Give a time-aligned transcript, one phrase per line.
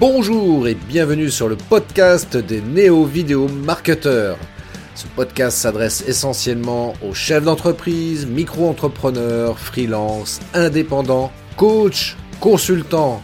[0.00, 4.38] Bonjour et bienvenue sur le podcast des néo-vidéo marketeurs.
[4.94, 13.20] Ce podcast s'adresse essentiellement aux chefs d'entreprise, micro-entrepreneurs, freelance, indépendants, coachs, consultants.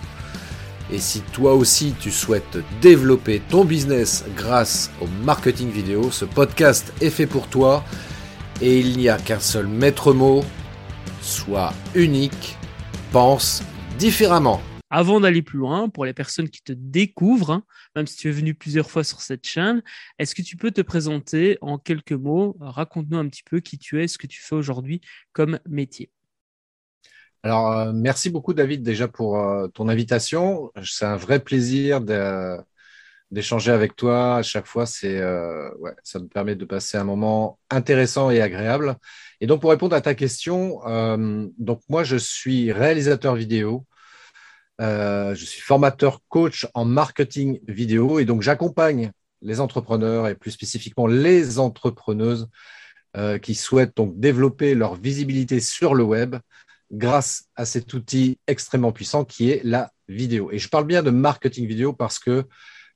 [0.92, 6.92] Et si toi aussi tu souhaites développer ton business grâce au marketing vidéo, ce podcast
[7.00, 7.84] est fait pour toi
[8.60, 10.42] et il n'y a qu'un seul maître mot,
[11.22, 12.56] sois unique,
[13.12, 13.62] pense
[13.96, 14.60] différemment.
[14.96, 17.64] Avant d'aller plus loin, pour les personnes qui te découvrent, hein,
[17.96, 19.82] même si tu es venu plusieurs fois sur cette chaîne,
[20.20, 22.56] est-ce que tu peux te présenter en quelques mots?
[22.60, 25.00] Raconte-nous un petit peu qui tu es, ce que tu fais aujourd'hui
[25.32, 26.12] comme métier.
[27.42, 30.70] Alors, euh, merci beaucoup David déjà pour euh, ton invitation.
[30.84, 32.00] C'est un vrai plaisir
[33.32, 34.36] d'échanger avec toi.
[34.36, 35.70] À chaque fois, c'est euh,
[36.04, 38.94] ça me permet de passer un moment intéressant et agréable.
[39.40, 40.78] Et donc, pour répondre à ta question,
[41.58, 43.84] donc moi, je suis réalisateur vidéo.
[44.80, 50.50] Euh, je suis formateur coach en marketing vidéo et donc j'accompagne les entrepreneurs et plus
[50.50, 52.48] spécifiquement les entrepreneuses
[53.16, 56.36] euh, qui souhaitent donc développer leur visibilité sur le web
[56.90, 60.50] grâce à cet outil extrêmement puissant qui est la vidéo.
[60.50, 62.44] Et je parle bien de marketing vidéo parce que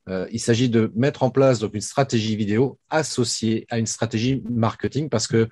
[0.09, 4.43] euh, il s'agit de mettre en place donc une stratégie vidéo associée à une stratégie
[4.49, 5.47] marketing parce que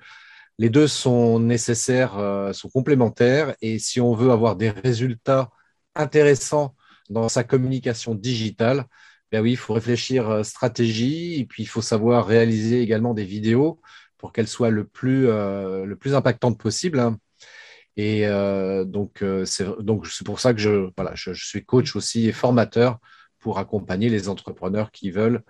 [0.58, 5.50] les deux sont nécessaires, sont complémentaires et si on veut avoir des résultats
[5.98, 6.74] intéressant
[7.10, 8.86] dans sa communication digitale,
[9.30, 13.24] ben oui, il faut réfléchir euh, stratégie et puis il faut savoir réaliser également des
[13.24, 13.80] vidéos
[14.16, 16.98] pour qu'elles soient le plus, euh, le plus impactantes possible.
[16.98, 17.18] Hein.
[17.96, 22.28] Et euh, donc, c'est donc c'est pour ça que je, voilà, je, suis coach aussi
[22.28, 22.98] et formateur
[23.40, 25.42] pour accompagner les entrepreneurs qui veulent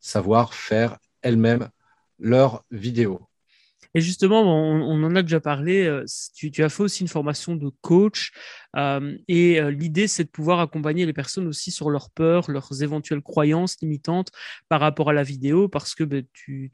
[0.00, 1.68] savoir faire elles-mêmes
[2.18, 3.22] leurs vidéos.
[3.94, 6.02] Et justement, on, en a déjà parlé,
[6.34, 8.32] tu, tu, as fait aussi une formation de coach.
[8.76, 12.82] Euh, et euh, l'idée, c'est de pouvoir accompagner les personnes aussi sur leurs peurs, leurs
[12.82, 14.30] éventuelles croyances limitantes
[14.68, 16.70] par rapport à la vidéo, parce que ben, tu,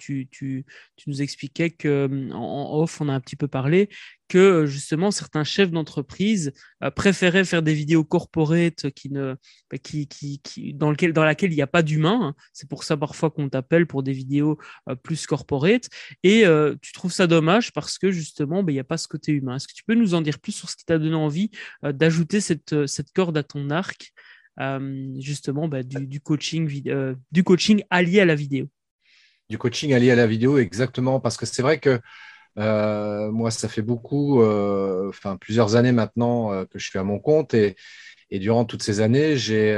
[1.07, 3.89] nous expliquais que en off, on a un petit peu parlé
[4.29, 6.53] que justement certains chefs d'entreprise
[6.85, 9.35] euh, préféraient faire des vidéos corporate qui ne,
[9.71, 12.35] ben, qui, qui, dans, lequel, dans laquelle il n'y a pas d'humain.
[12.53, 14.59] C'est pour ça parfois qu'on t'appelle pour des vidéos
[15.03, 15.89] plus corporate.
[16.23, 16.45] Et
[16.81, 19.57] tu trouves ça dommage parce que justement, ben, il n'y a pas ce côté humain.
[19.57, 21.51] Est-ce que tu peux nous en dire plus sur ce qui t'a donné envie
[21.90, 24.13] euh, d'ajouter cette, euh, cette, corde à ton arc,
[24.61, 26.69] euh, justement, bah, du, coaching,
[27.31, 28.69] du coaching allié à la vidéo.
[29.49, 32.01] Du coaching allié à la vidéo, exactement, parce que c'est vrai que
[32.57, 37.77] moi, ça fait beaucoup, enfin plusieurs années maintenant que je suis à mon compte et,
[38.31, 39.75] et durant toutes ces années, j'ai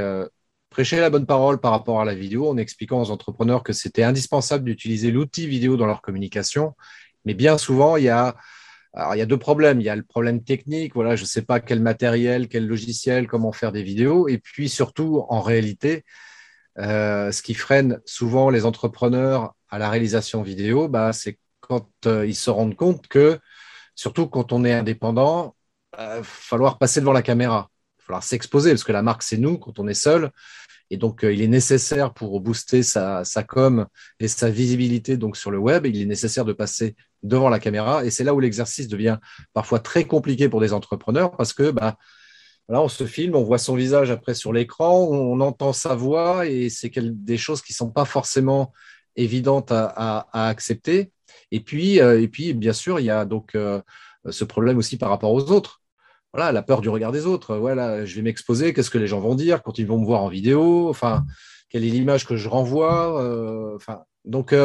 [0.73, 4.03] prêché la bonne parole par rapport à la vidéo en expliquant aux entrepreneurs que c'était
[4.03, 6.73] indispensable d'utiliser l'outil vidéo dans leur communication.
[7.25, 8.35] Mais bien souvent, il y a
[8.93, 9.81] alors, il y a deux problèmes.
[9.81, 13.27] Il y a le problème technique, voilà, je ne sais pas quel matériel, quel logiciel,
[13.27, 14.27] comment faire des vidéos.
[14.27, 16.03] Et puis surtout, en réalité,
[16.79, 22.25] euh, ce qui freine souvent les entrepreneurs à la réalisation vidéo, bah, c'est quand euh,
[22.25, 23.39] ils se rendent compte que,
[23.95, 25.55] surtout quand on est indépendant,
[25.97, 27.69] il euh, va falloir passer devant la caméra.
[27.97, 30.31] Il va falloir s'exposer parce que la marque, c'est nous quand on est seul.
[30.91, 33.87] Et donc, il est nécessaire pour booster sa, sa com
[34.19, 38.05] et sa visibilité donc sur le web, il est nécessaire de passer devant la caméra.
[38.05, 39.17] Et c'est là où l'exercice devient
[39.53, 41.97] parfois très compliqué pour des entrepreneurs parce que bah,
[42.67, 46.45] voilà, on se filme, on voit son visage après sur l'écran, on entend sa voix
[46.45, 48.71] et c'est des choses qui ne sont pas forcément
[49.15, 51.11] évidentes à, accepter.
[51.51, 53.81] Et puis, euh, et puis, bien sûr, il y a donc euh,
[54.29, 55.81] ce problème aussi par rapport aux autres.
[56.33, 57.57] Voilà, la peur du regard des autres.
[57.57, 60.23] Voilà, je vais m'exposer, qu'est-ce que les gens vont dire quand ils vont me voir
[60.23, 60.89] en vidéo?
[60.89, 61.25] Enfin,
[61.69, 64.55] quelle est l'image que je renvoie euh, Enfin, donc,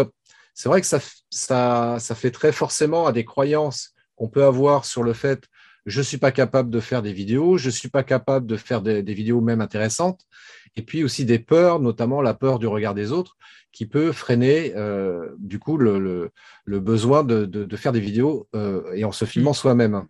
[0.59, 0.99] c'est vrai que ça,
[1.31, 5.49] ça, ça fait très forcément à des croyances qu'on peut avoir sur le fait
[5.87, 8.57] je ne suis pas capable de faire des vidéos, je ne suis pas capable de
[8.57, 10.21] faire des, vidéos même intéressantes,
[10.77, 13.37] et puis aussi des peurs, notamment la peur du regard des autres,
[13.73, 16.31] qui peut freiner euh, du coup le,
[16.67, 19.55] le, besoin de, de, faire des vidéos euh, et en se filmant mmh.
[19.55, 20.07] soi-même.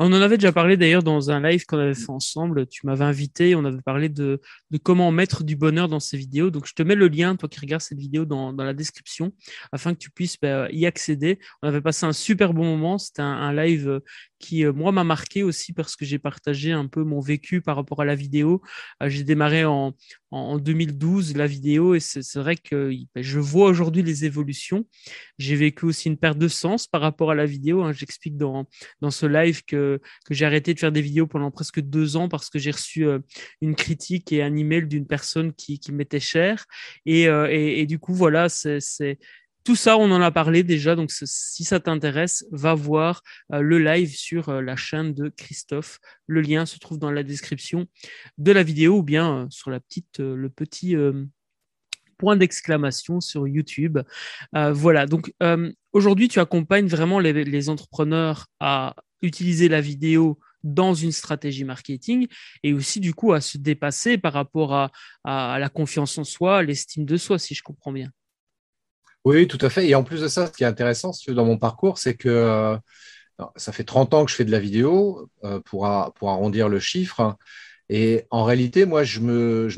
[0.00, 2.66] On en avait déjà parlé d'ailleurs dans un live qu'on avait fait ensemble.
[2.66, 4.40] Tu m'avais invité, on avait parlé de,
[4.82, 6.50] comment mettre du bonheur dans ces vidéos.
[6.50, 9.32] Donc, je te mets le lien, toi qui regardes cette vidéo, dans, la description,
[9.70, 11.38] afin que tu puisses bah, y accéder.
[11.62, 12.98] On avait passé un super bon moment.
[12.98, 14.00] C'était un, live euh,
[14.44, 17.76] qui, euh, moi, m'a marqué aussi parce que j'ai partagé un peu mon vécu par
[17.76, 18.60] rapport à la vidéo.
[19.02, 19.94] Euh, j'ai démarré en,
[20.30, 24.86] en 2012 la vidéo et c'est vrai que ben, je vois aujourd'hui les évolutions.
[25.38, 27.82] J'ai vécu aussi une perte de sens par rapport à la vidéo.
[27.82, 27.92] Hein.
[27.92, 28.66] J'explique dans,
[29.00, 32.28] dans ce live que, que j'ai arrêté de faire des vidéos pendant presque deux ans
[32.28, 33.20] parce que j'ai reçu euh,
[33.62, 36.66] une critique et un email d'une personne qui, qui m'était chère.
[37.06, 39.18] Et, et, du coup, voilà, c'est
[39.64, 40.94] tout ça, on en a parlé déjà.
[40.94, 46.00] Donc, si ça t'intéresse, va voir le live sur la chaîne de Christophe.
[46.26, 47.86] Le lien se trouve dans la description
[48.38, 50.96] de la vidéo ou bien sur la petite, le petit
[52.18, 53.98] point d'exclamation sur YouTube.
[54.52, 55.06] voilà.
[55.06, 55.32] Donc,
[55.92, 62.26] aujourd'hui, tu accompagnes vraiment les entrepreneurs à utiliser la vidéo dans une stratégie marketing
[62.62, 64.90] et aussi du coup à se dépasser par rapport à,
[65.24, 68.10] la confiance en soi, l'estime de soi, si je comprends bien.
[69.24, 69.88] Oui, tout à fait.
[69.88, 72.76] Et en plus de ça, ce qui est intéressant dans mon parcours, c'est que euh,
[73.56, 77.36] ça fait 30 ans que je fais de la vidéo euh, pour, arrondir le chiffre.
[77.88, 79.20] Et en réalité, moi, je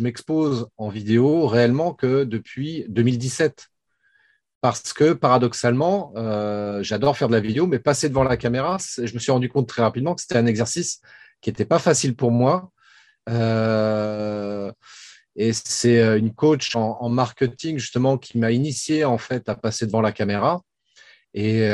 [0.03, 3.69] m'expose me, en vidéo réellement que depuis 2017
[4.61, 9.15] parce que paradoxalement, euh, j'adore faire de la vidéo, mais passer devant la caméra, je
[9.15, 11.01] me suis rendu compte très rapidement que c'était un exercice
[11.41, 12.73] qui n'était pas facile pour moi.
[15.37, 19.87] Et c'est euh, une coach en, marketing justement qui m'a initié en fait à passer
[19.87, 20.63] devant la caméra.
[21.35, 21.69] Et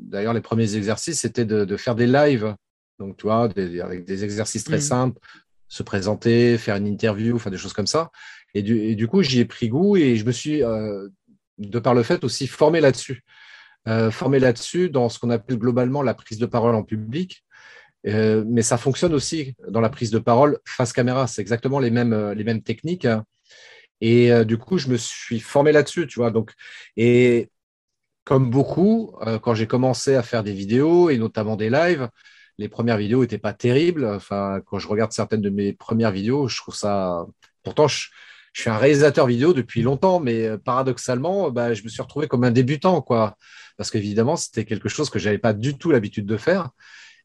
[0.00, 2.56] d'ailleurs, les premiers exercices, c'était de, faire des lives,
[2.98, 4.80] donc tu vois, avec des exercices très mmh.
[4.80, 5.20] simples,
[5.68, 8.10] se présenter, faire une interview, enfin des choses comme ça.
[8.54, 10.62] Et du, coup, j'y ai pris goût et je me suis
[11.58, 13.22] de par le fait aussi formé là-dessus.
[13.86, 17.44] Euh, formé là-dessus dans ce qu'on appelle globalement la prise de parole en public.
[18.08, 21.26] Euh, mais ça fonctionne aussi dans la prise de parole face caméra.
[21.26, 23.06] C'est exactement les mêmes, euh, les mêmes techniques.
[24.00, 26.30] Et du coup, je me suis formé là-dessus, tu vois.
[26.30, 26.52] Donc,
[26.96, 27.50] et
[28.24, 29.12] comme beaucoup,
[29.42, 32.08] quand j'ai commencé à faire des vidéos et notamment des lives,
[32.58, 34.04] les premières vidéos n'étaient pas terribles.
[34.04, 37.26] Enfin, quand je regarde certaines de mes premières vidéos, je trouve ça.
[37.62, 38.08] Pourtant, je,
[38.54, 42.44] suis un réalisateur vidéo depuis longtemps, mais euh, paradoxalement, bah, je me suis retrouvé comme
[42.44, 43.36] un débutant, quoi.
[43.76, 46.70] Parce qu'évidemment, c'était quelque chose que je n'avais pas du tout l'habitude de faire.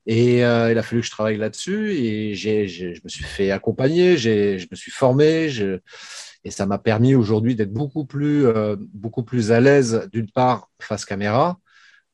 [0.05, 4.17] Et euh, il a fallu que je travaille là-dessus et je me suis fait accompagner,
[4.17, 5.49] je me suis formé
[6.45, 10.69] et ça m'a permis aujourd'hui d'être beaucoup plus, euh, beaucoup plus à l'aise d'une part
[10.79, 11.57] face caméra,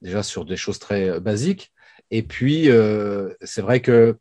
[0.01, 1.73] déjà sur des choses très basiques.
[2.11, 2.69] Et puis,
[3.43, 4.17] c'est vrai que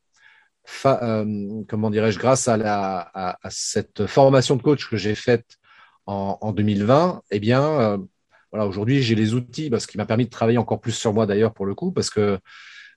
[0.87, 5.59] euh, comment dirais-je, grâce à, la, à, cette formation de coach que j'ai faite
[6.07, 7.99] en, 2020, eh bien, euh,
[8.51, 11.27] voilà, aujourd'hui, j'ai les outils, parce qui m'a permis de travailler encore plus sur moi
[11.27, 12.39] d'ailleurs pour le coup, parce que euh,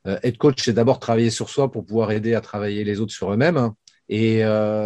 [0.05, 3.31] être coach, c'est d'abord travailler sur soi pour pouvoir aider à travailler les autres sur
[3.31, 3.71] eux-mêmes.
[4.09, 4.41] Et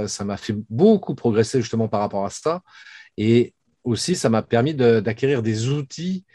[0.07, 2.61] ça m'a fait beaucoup progresser justement par rapport à ça.
[3.17, 3.53] Et
[3.83, 6.25] aussi, ça m'a permis d'acquérir des outils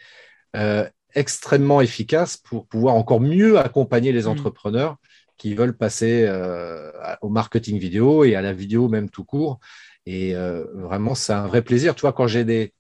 [1.15, 4.29] extrêmement efficaces pour pouvoir encore mieux accompagner les mmh.
[4.29, 4.97] entrepreneurs
[5.41, 6.93] qui veulent passer euh,
[7.23, 9.59] au marketing vidéo et à la vidéo même tout court.
[10.05, 11.95] Et euh, vraiment, c'est un vrai plaisir.
[11.95, 12.75] Tu vois, quand j'ai des,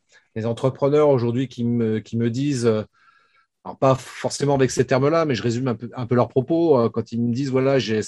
[0.44, 2.82] entrepreneurs aujourd'hui qui me, qui me disent, euh,
[3.64, 6.88] alors pas forcément avec ces termes-là, mais je résume un peu, un peu leurs propos,
[6.90, 8.00] quand ils me disent, voilà, j'ai,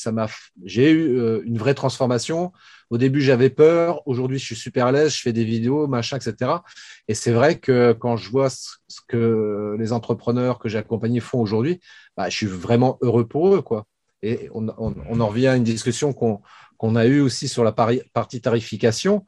[0.91, 2.53] eu une vraie transformation.
[2.89, 4.01] Au début, j'avais peur.
[4.07, 6.53] Aujourd'hui, je suis super à l'aise, je fais des vidéos, machin, etc.
[7.07, 8.77] Et c'est vrai que quand je vois ce,
[9.09, 11.81] que les entrepreneurs que j'ai accompagnés font aujourd'hui,
[12.17, 13.87] bah, je suis vraiment heureux pour eux, quoi.
[14.23, 19.27] Et on, en revient à une discussion qu'on a eue aussi sur la partie tarification.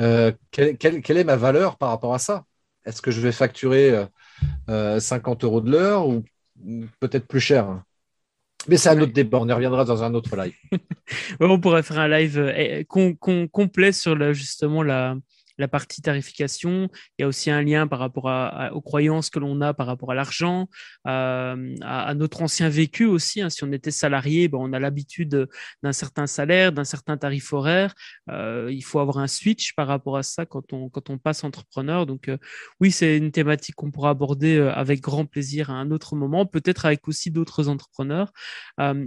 [0.00, 2.44] Euh, quelle, est ma valeur par rapport à ça?
[2.84, 4.06] Est-ce que je vais facturer
[4.68, 6.24] 50 euh, euros de l'heure ou
[7.00, 7.82] peut-être plus cher.
[8.68, 10.54] Mais c'est un autre débat, on y reviendra dans un autre live.
[11.40, 12.82] on pourrait faire un live euh,
[13.52, 15.16] complet sur justement la,
[15.58, 16.88] la partie tarification.
[17.18, 18.30] Il y a aussi un lien par rapport
[18.72, 20.68] aux croyances que l'on a par rapport à l'argent,
[21.06, 23.40] euh, à, notre ancien vécu aussi.
[23.40, 23.50] Hein.
[23.50, 25.48] Si on était salarié, ben, on a l'habitude
[25.82, 27.94] d'un certain salaire, d'un certain tarif horaire.
[28.30, 31.44] Euh, il faut avoir un switch par rapport à ça quand on, quand on passe
[31.44, 32.06] entrepreneur.
[32.06, 32.38] Donc euh,
[32.80, 36.86] oui, c'est une thématique qu'on pourra aborder avec grand plaisir à un autre moment, peut-être
[36.86, 38.32] avec aussi d'autres entrepreneurs.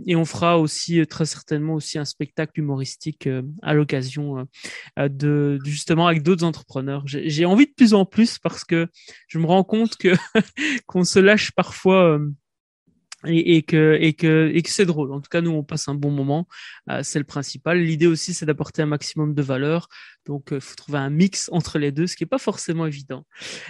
[0.06, 3.28] et on fera aussi très certainement aussi un spectacle humoristique
[3.62, 4.48] à l'occasion
[4.98, 7.04] de justement avec d'autres entrepreneurs.
[7.06, 8.88] J'ai envie de plus en plus parce que
[9.28, 10.14] je me rends compte que
[10.88, 12.30] qu'on se lâche parfois euh,
[13.26, 15.12] et, que et que et que c'est drôle.
[15.12, 16.48] En tout cas, nous on passe un bon moment,
[16.90, 17.80] euh, c'est le principal.
[17.80, 19.90] L'idée aussi, c'est d'apporter un maximum de valeur.
[20.26, 22.86] Donc, il euh, faut trouver un mix entre les deux, ce qui est pas forcément
[22.86, 23.26] évident.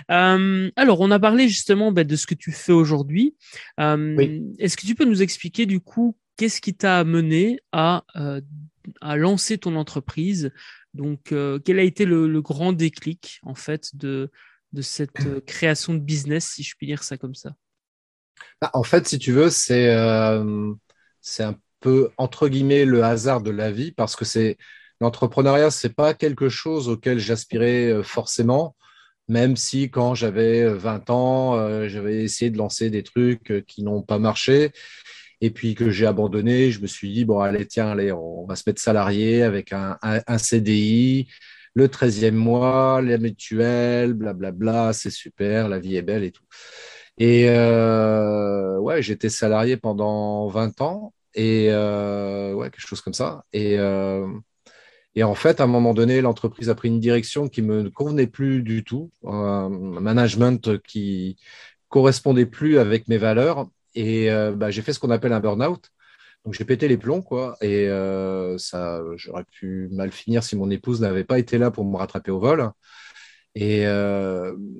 [0.08, 3.36] alors, on a parlé justement ben, de ce que tu fais aujourd'hui.
[3.78, 8.04] Est-ce que tu peux nous expliquer du coup qu'est-ce qui t'a amené à
[9.02, 10.52] à lancer ton entreprise
[11.00, 14.30] donc, euh, quel a été le, grand déclic, en fait, de,
[14.82, 17.56] cette euh, création de business, si je puis dire ça comme ça?
[18.62, 20.74] Bah, En fait, si tu veux, c'est euh,
[21.22, 24.58] c'est un peu, entre guillemets, le hasard de la vie, parce que c'est
[25.00, 28.76] l'entrepreneuriat, ce n'est pas quelque chose auquel j'aspirais forcément,
[29.30, 34.20] même si quand j'avais 20 ans, j'avais essayé de lancer des trucs qui n'ont pas
[34.20, 34.74] marché
[35.42, 36.72] et puis que j'ai abandonné.
[36.72, 39.98] Je me suis dit, bon, allez, tiens, allez, on va se mettre salarié avec un,
[40.02, 41.28] un, CDI.
[41.74, 46.44] le 13e mois, la mutuelle, blablabla, c'est super, la vie est belle et tout.
[47.20, 53.44] Et euh, ouais, j'étais salarié pendant 20 ans et euh, ouais, quelque chose comme ça.
[53.54, 54.28] Et, euh,
[55.16, 58.28] et en fait, à un moment donné, l'entreprise a pris une direction qui me convenait
[58.28, 61.38] plus du tout, un management qui
[61.90, 63.68] correspondait plus avec mes valeurs.
[63.96, 65.90] Et bah, j'ai fait ce qu'on appelle un burn-out.
[66.46, 67.58] Donc j'ai pété les plombs, quoi.
[67.62, 67.88] Et
[68.58, 72.32] ça, j'aurais pu mal finir si mon épouse n'avait pas été là pour me rattraper
[72.32, 72.72] au vol.
[73.56, 73.86] Et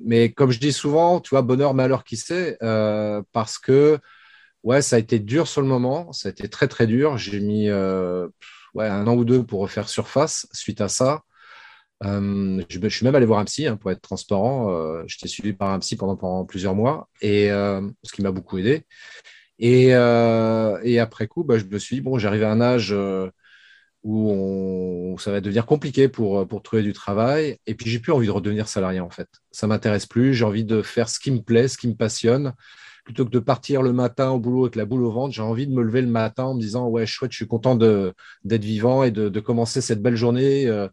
[0.04, 2.56] mais comme je dis souvent, tu vois, bonheur, malheur, qui sait,
[3.32, 3.98] parce que
[4.62, 7.18] ouais, ça a été dur sur le moment, ça a été très très dur.
[7.18, 11.22] J'ai mis ouais, un an ou deux pour refaire surface suite à ça.
[12.02, 15.04] Je, je, suis même allé voir un psy hein, pour être transparent.
[15.06, 18.84] J'étais suivi par un psy pendant, plusieurs mois, et ce qui m'a beaucoup aidé.
[19.58, 22.94] Et, et après coup, bah, je me suis dit bon, j'arrive à un âge
[24.02, 27.58] où, ça va devenir compliqué pour, trouver du travail.
[27.66, 29.28] Et puis, j'ai plus envie de redevenir salarié, en fait.
[29.50, 30.34] Ça m'intéresse plus.
[30.34, 32.54] J'ai envie de faire ce qui me plaît, ce qui me passionne.
[33.04, 35.66] Plutôt que de partir le matin au boulot avec la boule au ventre, j'ai envie
[35.66, 39.02] de me lever le matin en me disant Ouais, chouette, je suis content d'être vivant
[39.04, 40.86] et de, commencer cette belle journée euh,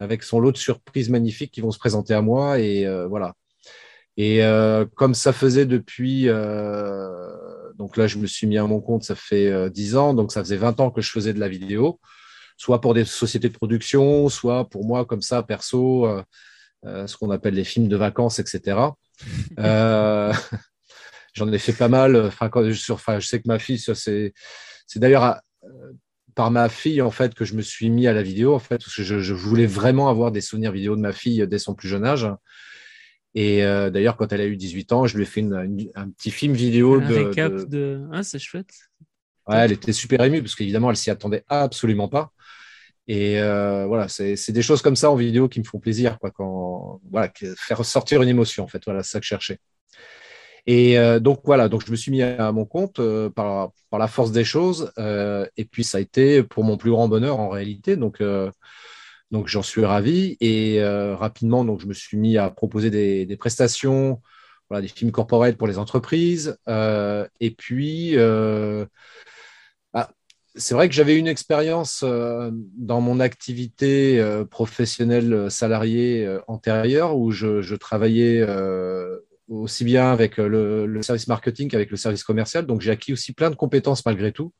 [0.00, 2.58] avec son lot de surprises magnifiques qui vont se présenter à moi.
[2.58, 3.34] Et euh, voilà.
[4.16, 6.26] Et euh, comme ça faisait depuis.
[7.78, 10.14] donc là, je me suis mis à mon compte, ça fait 10 ans.
[10.14, 12.00] Donc ça faisait 20 ans que je faisais de la vidéo
[12.56, 16.22] soit pour des sociétés de production, soit pour moi comme ça, perso, euh,
[16.86, 18.78] euh, ce qu'on appelle les films de vacances, etc.
[19.60, 20.32] Euh,
[21.34, 22.16] j'en ai fait pas mal.
[22.16, 24.34] Enfin, quand je, enfin, je sais que ma fille, c'est,
[24.86, 25.36] c'est d'ailleurs
[26.34, 28.78] par ma fille en fait que je me suis mis à la vidéo en fait
[28.78, 31.88] parce que je, voulais vraiment avoir des souvenirs vidéo de ma fille dès son plus
[31.88, 32.28] jeune âge.
[33.36, 36.54] Et d'ailleurs, quand elle a eu 18 ans, je lui ai fait un petit film
[36.54, 37.14] vidéo un de.
[37.14, 38.02] Récap de...
[38.12, 38.72] Ah, c'est chouette.
[39.46, 42.32] Ouais, elle était super émue parce qu'évidemment, elle s'y attendait absolument pas.
[43.06, 46.30] Et euh, voilà, c'est des choses comme ça en vidéo qui me font plaisir, quoi,
[46.30, 48.82] quand voilà, faire ressortir une émotion, en fait.
[48.84, 49.58] Voilà, c'est ça que je cherchais.
[50.66, 54.08] Et euh, donc voilà, donc je me suis mis à mon compte euh, par, la
[54.08, 57.96] force des choses, et puis ça a été pour mon plus grand bonheur en réalité.
[57.96, 58.20] Donc
[59.30, 60.36] donc j'en suis ravi.
[60.40, 64.20] Et rapidement donc je me suis mis à proposer des, prestations,
[64.68, 68.16] voilà, des films corporels pour les entreprises, et puis
[70.56, 77.16] c'est vrai que j'avais une expérience euh, dans mon activité euh, professionnelle euh, salariée antérieure
[77.16, 78.46] où je, travaillais
[79.48, 82.66] aussi bien avec le, service marketing qu'avec le service commercial.
[82.66, 84.52] Donc j'ai acquis aussi plein de compétences malgré tout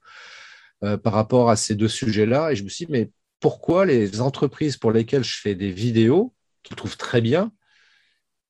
[0.80, 2.52] par rapport à ces deux sujets-là.
[2.52, 3.10] Et je me suis dit, mais
[3.40, 7.52] pourquoi les entreprises pour lesquelles je fais des vidéos, qu'ils trouvent très bien,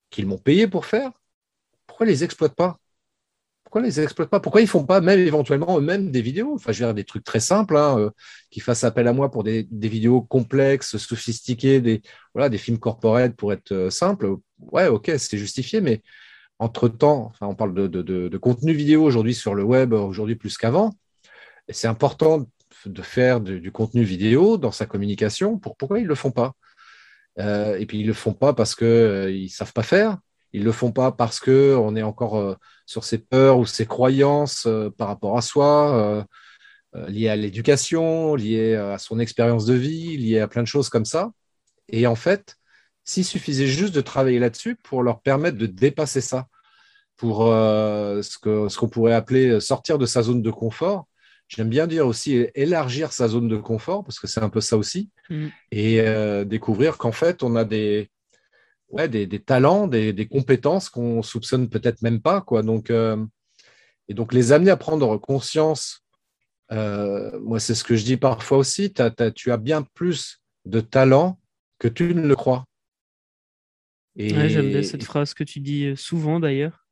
[0.09, 1.11] qu'ils m'ont payé pour faire,
[1.85, 2.79] pourquoi les exploitent pas?
[3.63, 4.39] Pourquoi les exploitent pas?
[4.39, 6.53] Pourquoi ils font pas même éventuellement eux-mêmes des vidéos?
[6.55, 8.09] Enfin, je veux dire des trucs très simples, hein, euh,
[8.49, 12.01] qui fassent appel à moi pour des, vidéos complexes, sophistiquées, des
[12.33, 14.35] voilà, des films corporels pour être euh, simples.
[14.59, 16.01] Ouais, ok, c'est justifié, mais
[16.59, 20.93] entre temps, enfin, on parle de, contenu vidéo aujourd'hui sur le web, aujourd'hui plus qu'avant.
[21.69, 22.45] C'est important
[22.85, 25.57] de faire du, contenu vidéo dans sa communication.
[25.57, 26.53] pourquoi ils le font pas?
[27.39, 30.17] Euh, Et puis ils le font pas parce que ils savent pas faire.
[30.55, 33.85] Ils le font pas parce que on est encore euh, sur ses peurs ou ses
[33.85, 36.25] croyances euh, par rapport à soi,
[36.95, 40.87] euh, liées à l'éducation, liées à son expérience de vie, liées à plein de choses
[40.87, 41.31] comme ça.
[41.89, 42.55] Et en fait,
[43.05, 46.47] s'il suffisait juste de travailler là-dessus pour leur permettre de dépasser ça,
[47.15, 51.07] pour ce qu'on ce qu'on pourrait appeler sortir de sa zone de confort,
[51.47, 54.77] J'aime bien dire aussi élargir sa zone de confort, parce que c'est un peu ça
[54.77, 55.47] aussi, mmh.
[55.71, 58.09] et découvrir qu'en fait, on a des,
[58.89, 62.41] ouais, des, talents, des, compétences qu'on soupçonne peut-être même pas.
[62.41, 62.63] Quoi.
[62.63, 63.23] Donc, euh,
[64.07, 66.01] et donc, les amener à prendre conscience,
[66.71, 69.01] euh, moi, c'est ce que je dis parfois aussi, tu
[69.51, 71.39] as bien plus de talent
[71.79, 72.65] que tu ne le crois.
[74.15, 74.49] Et...
[74.49, 76.85] J'aime bien cette phrase que tu dis euh, souvent d'ailleurs.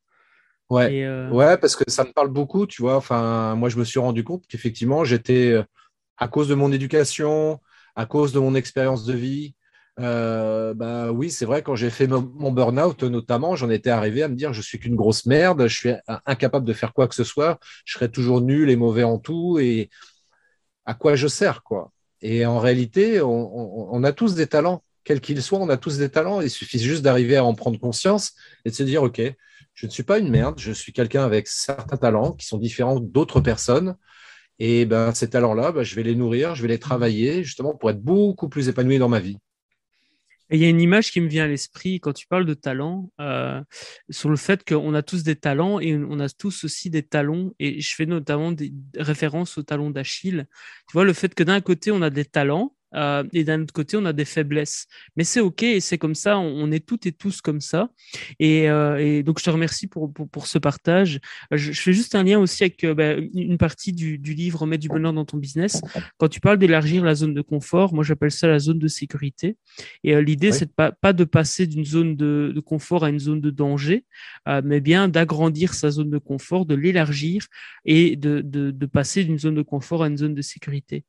[0.69, 1.07] Ouais.
[1.29, 2.95] ouais, parce que ça me parle beaucoup, tu vois.
[2.95, 5.61] Enfin, moi, je me suis rendu compte qu'effectivement, j'étais,
[6.17, 7.59] à cause de mon éducation,
[7.95, 9.53] à cause de mon expérience de vie,
[9.99, 14.27] euh, bah oui, c'est vrai, quand j'ai fait mon, burn-out, notamment, j'en étais arrivé à
[14.27, 15.91] me dire je suis qu'une grosse merde, je suis
[16.25, 19.59] incapable de faire quoi que ce soit, je serai toujours nul et mauvais en tout,
[19.59, 19.89] et
[20.85, 21.91] à quoi je sers, quoi.
[22.21, 26.10] Et en réalité, on, a tous des talents, quels qu'ils soient, on a tous des
[26.10, 28.33] talents, il suffit juste d'arriver à en prendre conscience
[28.65, 29.22] et de se dire ok,
[29.74, 33.00] je ne suis pas une merde, je suis quelqu'un avec certains talents qui sont différents
[33.00, 33.95] d'autres personnes.
[34.60, 37.89] Et ben, ces talents-là, ben, je vais les nourrir, je vais les travailler justement pour
[37.89, 39.38] être beaucoup plus épanoui dans ma vie
[40.53, 43.12] il y a une image qui me vient à l'esprit quand tu parles de talent,
[43.19, 43.62] euh,
[44.10, 47.53] sur le fait qu'on a tous des talents et on a tous aussi des talons.
[47.60, 50.45] Et je fais notamment des références au talon d'Achille.
[50.88, 53.73] Tu vois, le fait que d'un côté, on a des talents, euh, et d'un autre
[53.73, 54.88] côté, on a des faiblesses.
[55.15, 57.89] Mais c'est OK et c'est comme ça, on, est toutes et tous comme ça.
[58.39, 61.19] Et, euh, donc, je te remercie pour, pour, ce partage.
[61.51, 64.81] Je, fais juste un lien aussi avec euh, ben, une partie du, du livre Mettre
[64.81, 65.81] du bonheur dans ton business.
[66.17, 69.57] Quand tu parles d'élargir la zone de confort, moi, j'appelle ça la zone de sécurité.
[70.03, 73.19] Et l'idée, c'est de pas, pas de passer d'une zone de, de, confort à une
[73.19, 74.05] zone de danger,
[74.63, 77.47] mais bien d'agrandir sa zone de confort, de l'élargir
[77.85, 81.03] et de, de, de passer d'une zone de confort à une zone de sécurité.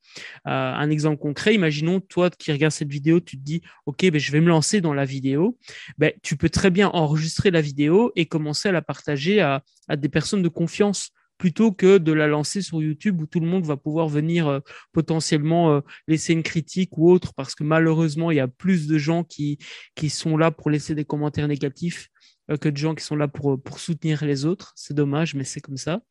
[0.45, 4.19] un exemple concret, imagine imaginons, toi qui regardes cette vidéo, tu te dis, OK, ben,
[4.19, 5.59] je vais me lancer dans la vidéo.
[5.99, 9.63] Ben, tu peux très bien enregistrer la vidéo et commencer à la partager à,
[9.97, 13.65] des personnes de confiance plutôt que de la lancer sur YouTube où tout le monde
[13.65, 14.61] va pouvoir venir euh,
[14.93, 18.99] potentiellement euh, laisser une critique ou autre parce que malheureusement, il y a plus de
[18.99, 19.59] gens qui,
[19.97, 22.09] qui sont là pour laisser des commentaires négatifs
[22.51, 24.73] euh, que de gens qui sont là pour, pour soutenir les autres.
[24.77, 26.03] C'est dommage, mais c'est comme ça.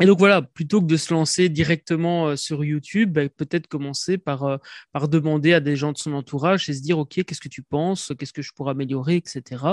[0.00, 4.18] Et donc voilà, plutôt que de se lancer directement euh, sur YouTube, ben, peut-être commencer
[4.18, 4.56] par, euh,
[4.92, 7.62] par demander à des gens de son entourage et se dire, OK, qu'est-ce que tu
[7.62, 9.64] penses, qu'est-ce que je pourrais améliorer, etc.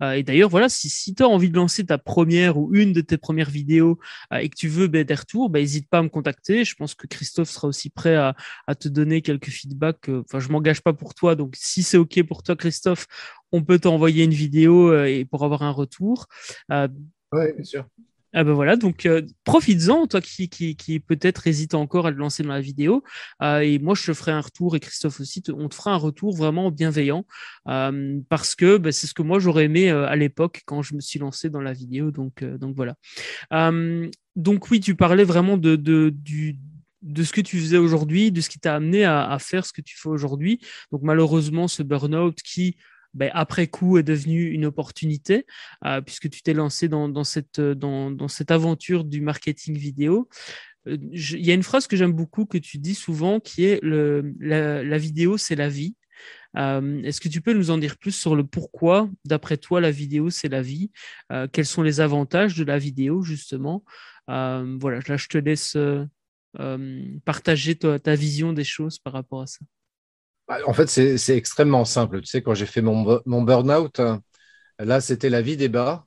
[0.00, 2.92] Euh, et d'ailleurs, voilà, si, si tu as envie de lancer ta première ou une
[2.92, 3.98] de tes premières vidéos
[4.32, 6.64] et que tu veux ben, des retours, n'hésite ben, pas à me contacter.
[6.64, 8.36] Je pense que Christophe sera aussi prêt à,
[8.68, 10.08] à te donner quelques feedbacks.
[10.08, 13.08] Enfin, je m'engage pas pour toi, donc si c'est OK pour toi, Christophe,
[13.50, 16.26] on peut t'envoyer une vidéo et pour avoir un retour.
[16.70, 17.86] oui, bien sûr.
[18.36, 22.42] Ah ben voilà, donc euh, profites-en, toi qui, qui, peut-être hésite encore à le lancer
[22.42, 23.04] dans la vidéo.
[23.42, 25.96] Euh, et moi, je te ferai un retour, et Christophe aussi, on te fera un
[25.96, 27.26] retour vraiment bienveillant,
[27.68, 31.00] euh, parce que ben, c'est ce que moi j'aurais aimé à l'époque quand je me
[31.00, 32.10] suis lancé dans la vidéo.
[32.10, 32.96] Donc, voilà.
[34.34, 36.12] donc oui, tu parlais vraiment de
[37.22, 39.80] ce que tu faisais aujourd'hui, de ce qui t'a amené à, à, faire ce que
[39.80, 40.58] tu fais aujourd'hui.
[40.90, 42.76] Donc malheureusement, ce burn-out qui
[43.14, 45.46] ben, après coup est devenu une opportunité
[45.84, 50.28] euh, puisque tu t'es lancé dans, cette, dans, cette aventure du marketing vidéo.
[50.86, 53.82] Euh, il y a une phrase que j'aime beaucoup que tu dis souvent qui est
[53.82, 55.94] le, la, vidéo, c'est la vie.
[56.56, 59.90] Euh, est-ce que tu peux nous en dire plus sur le pourquoi, d'après toi, la
[59.90, 60.90] vidéo, c'est la vie?
[61.52, 63.84] Quels sont les avantages de la vidéo, justement?
[64.28, 65.76] Voilà, là, je te laisse
[67.24, 69.60] partager ta vision des choses par rapport à ça.
[70.48, 72.20] Bah, en fait, c'est extrêmement simple.
[72.20, 74.00] Tu sais, quand j'ai fait mon, mon burn-out,
[74.78, 76.06] là, c'était la vie des bas.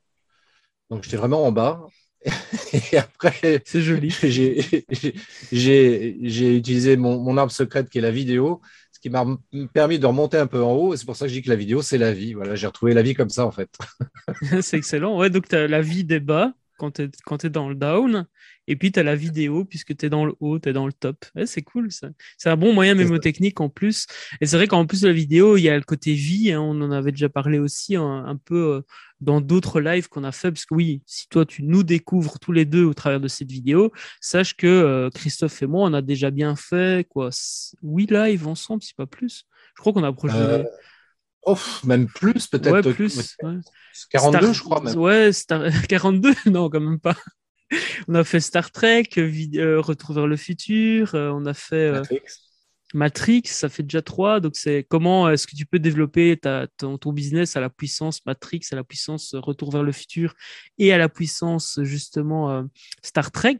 [0.89, 1.85] Donc, j'étais vraiment en bas.
[2.91, 4.09] Et après, c'est joli.
[5.51, 9.25] J'ai utilisé mon, mon, arbre secrète qui est la vidéo, ce qui m'a
[9.73, 10.93] permis de remonter un peu en haut.
[10.93, 12.33] Et c'est pour ça que je dis que la vidéo, c'est la vie.
[12.33, 13.69] Voilà, j'ai retrouvé la vie comme ça, en fait.
[14.61, 15.17] c'est excellent.
[15.17, 18.25] Ouais, donc tu as la vie des bas quand tu es, dans le down.
[18.67, 20.85] Et puis, tu as la vidéo puisque tu es dans le haut, tu es dans
[20.85, 21.25] le top.
[21.45, 22.09] c'est cool, ça.
[22.37, 24.07] C'est un bon moyen mémotechnique en plus.
[24.41, 26.51] Et c'est vrai qu'en plus de la vidéo, il y a le côté vie.
[26.51, 28.81] Hein, on en avait déjà parlé aussi un, peu euh,
[29.21, 30.51] dans d'autres lives qu'on a fait.
[30.51, 33.51] Parce que oui, si toi, tu nous découvres tous les deux au travers de cette
[33.51, 37.29] vidéo, sache que euh, Christophe et moi, on a déjà bien fait quoi,
[37.83, 39.45] 8 lives ensemble, si pas plus.
[39.75, 40.35] Je crois qu'on a approché.
[40.37, 40.63] Euh,
[41.83, 42.71] même plus peut-être.
[42.71, 43.37] Ouais, plus.
[44.09, 44.97] 42, je crois même.
[44.97, 45.63] Ouais, Star...
[45.89, 47.15] 42 Non, quand même pas.
[48.07, 52.03] on a fait Star Trek, euh, Retour vers le futur, euh, on a fait euh,
[52.93, 53.43] Matrix.
[53.45, 54.39] ça fait déjà trois.
[54.39, 58.25] Donc, c'est comment est-ce que tu peux développer ta, ton, ton, business à la puissance
[58.25, 60.33] Matrix, à la puissance Retour vers le futur
[60.77, 62.65] et à la puissance justement
[63.01, 63.59] Star Trek.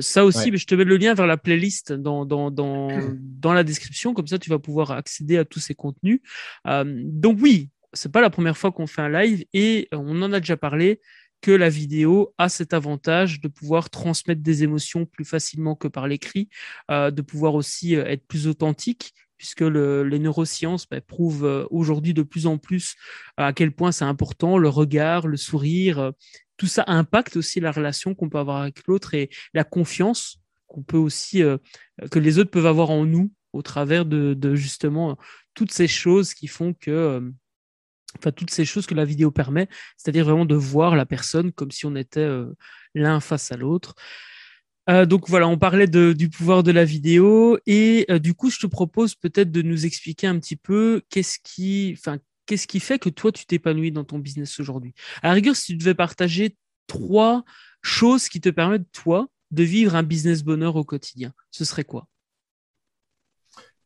[0.00, 3.52] ça aussi, mais je te mets le lien vers la playlist dans, dans, dans, dans
[3.52, 4.14] la description.
[4.14, 6.20] Comme ça, tu vas pouvoir accéder à tous ces contenus.
[6.64, 10.40] donc, oui, c'est pas la première fois qu'on fait un live et on en a
[10.40, 11.00] déjà parlé
[11.40, 16.08] que la vidéo a cet avantage de pouvoir transmettre des émotions plus facilement que par
[16.08, 16.48] l'écrit,
[16.90, 22.14] euh, de pouvoir aussi euh, être plus authentique, puisque les neurosciences bah, prouvent euh, aujourd'hui
[22.14, 22.96] de plus en plus
[23.36, 26.12] à quel point c'est important, le regard, le sourire,
[26.56, 30.82] tout ça impacte aussi la relation qu'on peut avoir avec l'autre et la confiance qu'on
[30.82, 31.42] peut aussi,
[32.10, 35.16] que les autres peuvent avoir en nous au travers de justement
[35.54, 37.30] toutes ces choses qui font que
[38.18, 41.70] enfin toutes ces choses que la vidéo permet, c'est-à-dire vraiment de voir la personne comme
[41.70, 42.52] si on était euh,
[42.94, 43.94] l'un face à l'autre.
[44.88, 48.60] Euh, donc voilà, on parlait du pouvoir de la vidéo et euh, du coup, je
[48.60, 51.98] te propose peut-être de nous expliquer un petit peu qu'est-ce qui,
[52.46, 54.94] qu'est-ce qui fait que toi tu t'épanouis dans ton business aujourd'hui.
[55.22, 57.44] À la rigueur, si tu devais partager trois
[57.82, 62.06] choses qui te permettent toi de vivre un business bonheur au quotidien, ce serait quoi?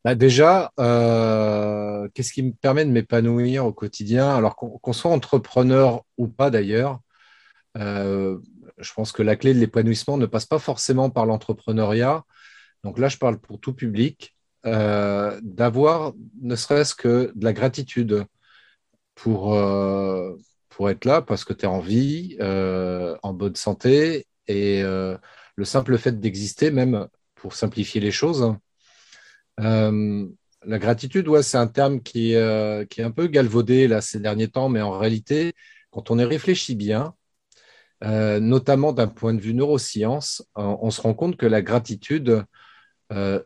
[0.04, 4.34] Bah déjà, euh, qu'est-ce qui me permet de m'épanouir au quotidien?
[4.34, 7.00] Alors qu'on soit entrepreneur ou pas d'ailleurs,
[7.76, 8.38] euh,
[8.78, 12.24] je pense que la clé de l'épanouissement ne passe pas forcément par l'entrepreneuriat.
[12.84, 14.34] Donc là, je parle pour tout public,
[14.66, 18.24] euh, d'avoir ne serait-ce que de la gratitude
[19.14, 19.54] pour,
[20.70, 25.98] pour être là, parce que tu es en vie, en bonne santé, et le simple
[25.98, 28.54] fait d'exister, même pour simplifier les choses,
[29.58, 32.34] la gratitude, ouais, c'est un terme qui,
[32.90, 35.54] qui est un peu galvaudé là, ces derniers temps, mais en réalité,
[35.90, 37.14] quand on y réfléchit bien,
[38.02, 42.44] notamment d'un point de vue neuroscience, on, se rend compte que la gratitude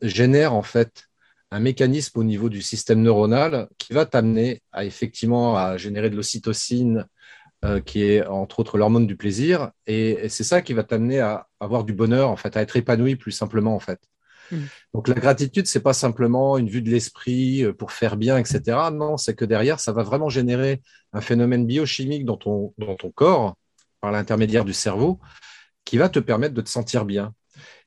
[0.03, 1.07] génère en fait
[1.55, 6.17] un mécanisme au niveau du système neuronal qui va t'amener à effectivement à générer de
[6.17, 7.07] l'ocytocine,
[7.65, 11.47] euh, qui est entre autres l'hormone du plaisir, et, c'est ça qui va t'amener à
[11.61, 14.01] avoir du bonheur, en fait, à être épanoui plus simplement, en fait.
[14.51, 14.65] Mm.
[14.95, 18.91] Donc la gratitude, c'est pas simplement une vue de l'esprit euh, pour faire bien, etc.
[18.93, 22.73] Non, c'est que derrière, ça va vraiment générer un phénomène biochimique dans ton,
[23.15, 23.57] corps,
[24.01, 25.21] par l'intermédiaire du cerveau,
[25.85, 27.35] qui va te permettre de te sentir bien.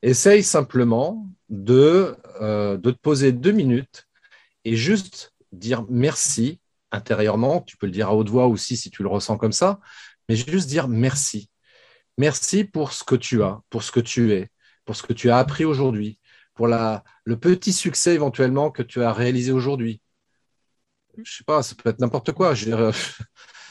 [0.02, 4.08] Essaye simplement euh, de te poser deux minutes
[4.63, 6.60] et juste dire merci
[6.91, 7.62] intérieurement.
[7.62, 9.80] Tu peux le dire à haute voix aussi si tu le ressens comme ça,
[10.30, 11.50] mais juste dire merci.
[12.17, 14.50] Merci pour ce que tu as, pour ce que tu es,
[14.86, 16.20] pour ce que tu as appris aujourd'hui,
[16.58, 20.02] pour la, le petit succès éventuellement que tu as réalisé aujourd'hui.
[21.24, 22.54] Je sais pas, ça peut être n'importe quoi.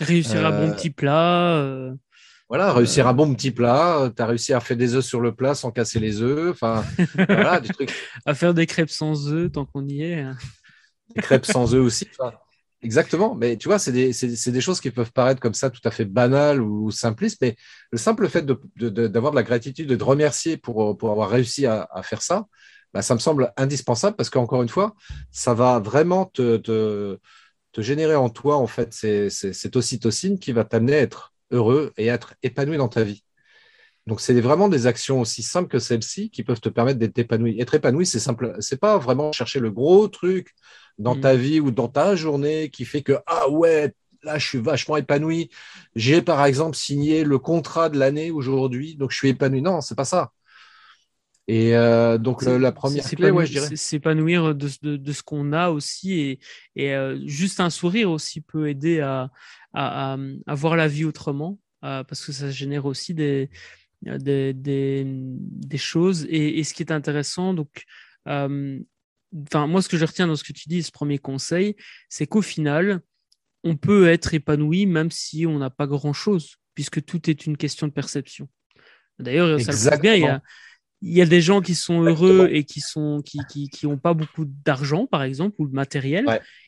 [0.01, 1.57] Réussir un bon euh, petit plat.
[1.57, 1.95] Euh,
[2.49, 5.35] voilà, réussir un bon petit plat, tu as réussi à faire des œufs sur le
[5.35, 7.93] plat sans casser les œufs, enfin, voilà, des trucs.
[8.25, 10.21] À faire des crêpes sans œufs, tant qu'on y est.
[10.21, 10.37] Hein.
[11.15, 12.07] Des crêpes sans œufs aussi.
[12.83, 15.91] exactement, mais tu vois, c'est des, des, choses qui peuvent paraître comme ça tout à
[15.91, 17.57] fait banales ou simplistes, mais
[17.91, 21.67] le simple fait d'avoir de, de, la gratitude et de remercier pour, pour avoir réussi
[21.67, 22.47] à, à faire ça,
[22.97, 24.95] bah, ça me semble indispensable parce qu'encore une fois,
[25.31, 27.19] ça va vraiment te, te,
[27.73, 32.07] te, générer en toi, en fait, cette ocytocine qui va t'amener à être heureux et
[32.07, 33.23] être épanoui dans ta vie.
[34.07, 37.61] Donc, c'est vraiment des actions aussi simples que celles-ci qui peuvent te permettre d'être épanoui.
[37.61, 38.57] Être épanoui, c'est simple.
[38.61, 40.55] C'est pas vraiment chercher le gros truc
[40.97, 41.39] dans ta mm.
[41.39, 45.51] vie ou dans ta journée qui fait que, ah ouais, là, je suis vachement épanoui.
[45.95, 49.61] J'ai, par exemple, signé le contrat de l'année aujourd'hui, donc je suis épanoui.
[49.61, 50.33] Non, c'est pas ça.
[51.49, 53.77] Et euh, donc la première clé, ouais, je dirais.
[53.77, 56.41] S'épanouir de, de, ce qu'on a aussi et,
[56.75, 59.31] et euh, juste un sourire aussi peut aider à,
[59.73, 63.49] à, à, voir la vie autrement euh, parce que ça génère aussi des,
[64.03, 66.27] des, des, des choses.
[66.29, 67.85] Et, et, ce qui est intéressant, donc,
[68.27, 71.77] enfin moi ce que je retiens dans ce que tu dis, ce premier conseil,
[72.09, 73.03] c'est qu'au final,
[73.63, 77.57] on peut être épanoui même si on n'a pas grand chose, puisque tout est une
[77.57, 78.49] question de perception.
[79.21, 80.15] D'ailleurs, ça le bien.
[80.15, 80.43] Il y a,
[81.03, 83.99] il y a des gens qui sont heureux et qui sont qui, qui, qui ont
[83.99, 86.25] pas beaucoup d'argent par exemple ou de matériel.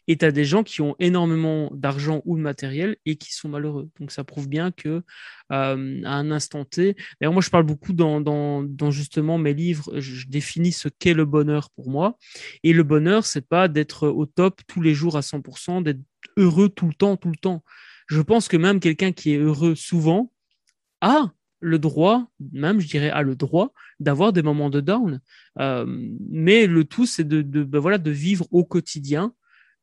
[0.07, 3.49] Et tu as des gens qui ont énormément d'argent ou de matériel et qui sont
[3.49, 3.88] malheureux.
[3.99, 5.03] Donc ça prouve bien que
[5.53, 9.55] euh, à un instant T d'ailleurs moi je parle beaucoup dans, dans, dans justement mes
[9.55, 9.99] livres.
[9.99, 12.19] Je, définis ce qu'est le bonheur pour moi.
[12.62, 16.01] Et le bonheur c'est pas d'être au top tous les jours à 100% d'être
[16.37, 17.64] heureux tout le temps tout le temps.
[18.09, 20.31] Je pense que même quelqu'un qui est heureux souvent
[21.01, 25.21] a le droit, même je dirais, a le droit d'avoir des moments de down.
[25.59, 25.85] Euh,
[26.31, 29.35] mais le tout, c'est de, ben voilà, de vivre au quotidien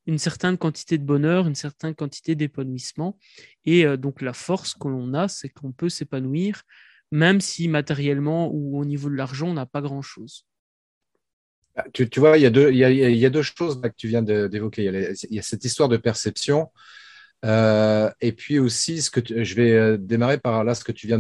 [0.08, 3.18] une certaine quantité de bonheur, une certaine quantité d'épanouissement.
[3.66, 6.62] Et euh, donc la force que l'on a, c'est qu'on peut s'épanouir,
[7.12, 10.46] même si matériellement ou au niveau de l'argent, on n'a pas grand-chose.
[11.76, 14.22] Ah, tu, vois, il y, a deux, il, y a, deux choses que tu viens
[14.22, 14.86] d'évoquer.
[14.86, 16.72] Il, y a cette histoire de perception
[17.44, 21.20] euh, et puis aussi, je vais euh, démarrer par là ce que tu viens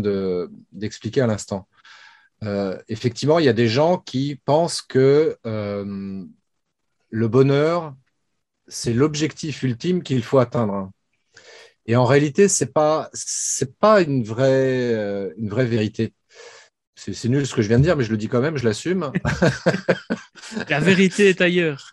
[0.71, 1.67] d'expliquer à l'instant.
[2.43, 7.95] Euh, effectivement, il y a des gens qui pensent que le bonheur,
[8.67, 10.91] c'est l'objectif ultime qu'il faut atteindre.
[11.85, 13.11] Et en réalité, ce n'est pas,
[13.79, 16.13] pas une, vraie, une vraie vérité.
[16.95, 18.63] C'est nul ce que je viens de dire, mais je le dis quand même, je
[18.63, 19.11] l'assume.
[20.69, 21.91] La vérité est ailleurs.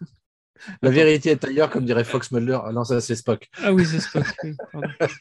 [0.82, 2.58] La vérité est ailleurs, comme dirait Fox Mulder.
[2.64, 3.48] Ah non, ça c'est Spock.
[3.62, 4.26] Ah oui, c'est Spock.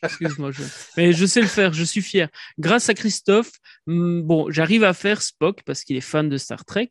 [0.03, 0.51] Excuse-moi.
[0.97, 2.29] Mais je sais le faire, je suis fier.
[2.59, 3.51] Grâce à Christophe,
[3.87, 6.89] hmm, bon, j'arrive à faire Spock parce qu'il est fan de Star Trek.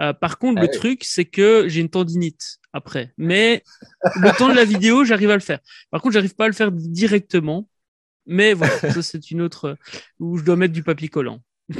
[0.00, 3.12] Euh, par contre, le ah truc, c'est que j'ai une tendinite après.
[3.18, 3.62] Mais
[4.16, 5.58] le temps de la vidéo, j'arrive à le faire.
[5.90, 7.68] Par contre, j'arrive pas à le faire directement.
[8.26, 9.76] Mais voilà, ça c'est une autre
[10.18, 11.40] où je dois mettre du papier collant.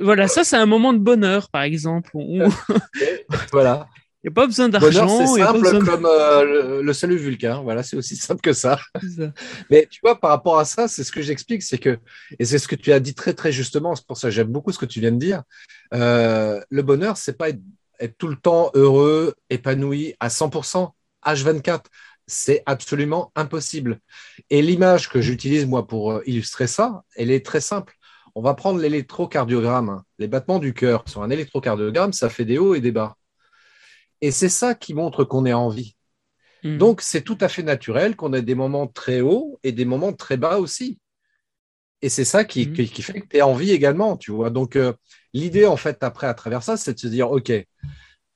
[0.00, 2.10] Voilà, ça, c'est un moment de bonheur, par exemple.
[3.52, 3.88] voilà.
[4.26, 5.24] Il n'y a pas besoin d'argent.
[5.24, 7.62] C'est simple comme euh, le, salut vulcain.
[7.62, 8.80] Voilà, c'est aussi simple que ça.
[9.70, 12.00] Mais tu vois, par rapport à ça, c'est ce que j'explique, c'est que,
[12.36, 14.48] et c'est ce que tu as dit très, très justement, c'est pour ça que j'aime
[14.48, 15.44] beaucoup ce que tu viens de dire.
[15.94, 17.60] Euh, le bonheur, c'est pas être,
[18.00, 20.90] être, tout le temps heureux, épanoui à 100%,
[21.24, 21.84] H24.
[22.26, 24.00] C'est absolument impossible.
[24.50, 27.95] Et l'image que j'utilise, moi, pour euh, illustrer ça, elle est très simple
[28.36, 30.02] on va prendre l'électrocardiogramme.
[30.18, 33.16] Les battements du cœur sur un électrocardiogramme, ça fait des hauts et des bas.
[34.20, 35.96] Et c'est ça qui montre qu'on est en vie.
[36.62, 36.76] Hmm.
[36.76, 40.12] Donc, c'est tout à fait naturel qu'on ait des moments très hauts et des moments
[40.12, 40.98] très bas aussi.
[42.02, 42.74] Et c'est ça qui, mmh.
[42.74, 44.50] qui, fait que tu es en vie également, tu vois.
[44.50, 44.92] Donc, euh,
[45.32, 47.50] l'idée, en fait, après, à travers ça, c'est de se dire, OK,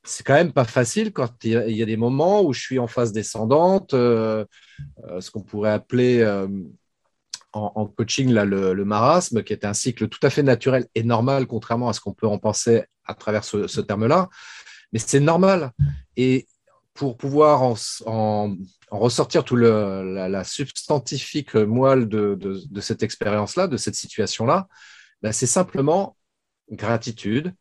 [0.02, 2.86] c'est quand même pas facile quand il y a des moments où je suis en
[2.86, 4.46] phase descendante, euh,
[5.04, 6.24] euh, ce qu'on pourrait appeler
[7.52, 11.46] en, coaching là, le, marasme, qui est un cycle tout à fait naturel et normal,
[11.46, 14.28] contrairement à ce qu'on peut en penser à travers ce, terme-là.
[14.92, 15.72] Mais c'est normal.
[16.16, 16.46] Et
[16.94, 18.56] pour pouvoir en,
[18.90, 24.68] ressortir tout le, la, substantifique moelle de, cette expérience-là, de cette situation-là,
[25.22, 26.16] ben, c'est simplement
[26.70, 27.54] gratitude,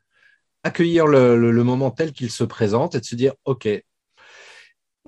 [0.63, 3.67] accueillir le moment tel qu'il se présente et de se dire, OK,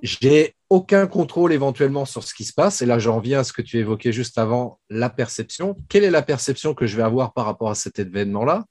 [0.02, 2.80] j'ai aucun contrôle éventuellement sur ce qui se passe.
[2.80, 5.76] Et là, j'en viens à ce que tu évoquais juste avant, la perception.
[5.90, 8.64] Quelle est la perception que je vais avoir par rapport à cet événement-là?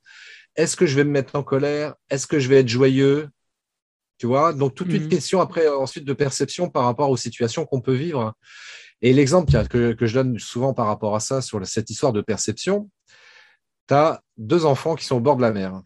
[0.56, 1.94] Est-ce que je vais me mettre en colère?
[2.10, 3.30] Est-ce que je vais être joyeux?
[4.18, 4.52] Tu vois?
[4.52, 5.10] Donc, toute une mhm.
[5.10, 8.34] question après, ensuite, de perception par rapport aux situations qu'on peut vivre.
[9.04, 12.22] Et l'exemple que, que, je donne souvent par rapport à ça, sur cette histoire de
[12.22, 12.90] perception,
[13.88, 15.80] tu as deux enfants qui sont au bord de la mer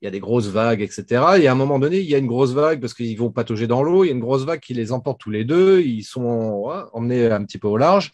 [0.00, 1.24] il y a des grosses vagues, etc.
[1.40, 3.66] Et à un moment donné, il y a une grosse vague parce qu'ils vont patauger
[3.66, 4.04] dans l'eau.
[4.04, 5.80] Il y a une grosse vague qui les emporte tous les deux.
[5.80, 8.12] Ils sont emmenés un petit peu au large.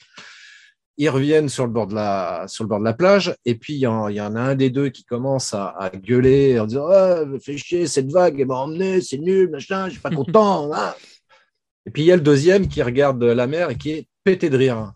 [0.98, 3.34] Ils reviennent sur le bord de la, sur le bord de la plage.
[3.44, 6.86] Et puis, il y, en, a un des deux qui commence à, gueuler en disant
[6.90, 10.72] ah, Fais chier, cette vague, elle m'a emmené, c'est nul, machin, je suis pas content.
[10.72, 10.94] Hein.
[11.86, 14.50] Et puis, il y a le deuxième qui regarde la mer et qui est pété
[14.50, 14.92] de rire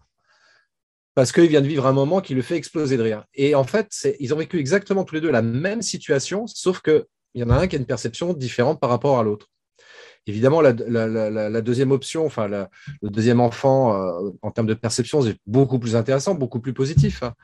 [1.14, 3.24] parce qu'il vient de vivre un moment qui le fait exploser de rire.
[3.35, 7.05] Et en fait, ils ont vécu exactement tous les deux la même situation, sauf qu'il
[7.35, 9.48] y en a un qui a une perception différente par rapport à l'autre.
[10.27, 10.72] Évidemment, la,
[11.61, 16.35] deuxième option, enfin le deuxième enfant, euh, en termes de perception, c'est beaucoup plus intéressant,
[16.35, 17.22] beaucoup plus positif.
[17.22, 17.35] Hein.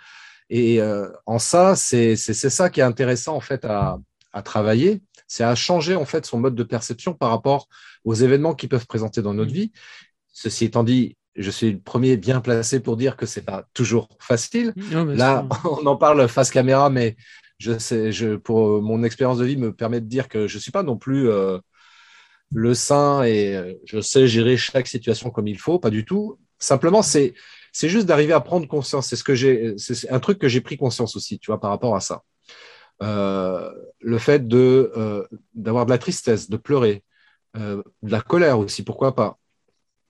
[0.48, 3.98] Et euh, en ça, c'est ça qui est intéressant en fait à,
[4.32, 7.68] à travailler, c'est à changer en fait son mode de perception par rapport
[8.04, 9.54] aux événements qui peuvent présenter dans notre mmh.
[9.54, 9.72] vie.
[10.32, 14.08] Ceci étant dit, je suis le premier bien placé pour dire que c'est pas toujours
[14.18, 14.74] facile.
[14.90, 17.16] Là, on en parle face caméra, mais
[17.58, 20.70] je sais, je, pour mon expérience de vie me permet de dire que je suis
[20.70, 21.58] pas non plus euh,
[22.52, 26.38] le saint et euh, je sais gérer chaque situation comme il faut, pas du tout.
[26.58, 27.34] Simplement, c'est
[27.72, 29.06] c'est juste d'arriver à prendre conscience.
[29.06, 31.70] C'est ce que j'ai, c'est un truc que j'ai pris conscience aussi, tu vois, par
[31.70, 32.22] rapport à ça.
[33.02, 37.04] Euh, le fait de d'avoir de la tristesse, de pleurer,
[37.54, 39.38] de la colère aussi, pourquoi pas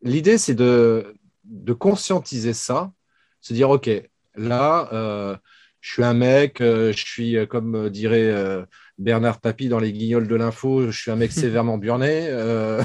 [0.02, 1.14] l'idée, c'est de,
[1.50, 2.92] de, conscientiser ça,
[3.40, 3.90] se dire, OK,
[4.34, 5.36] là, euh,
[5.80, 8.34] je suis un mec, euh, je suis, euh, comme dirait
[8.98, 12.30] Bernard Tapie dans les guignols de l'info, je suis un mec sévèrement burné.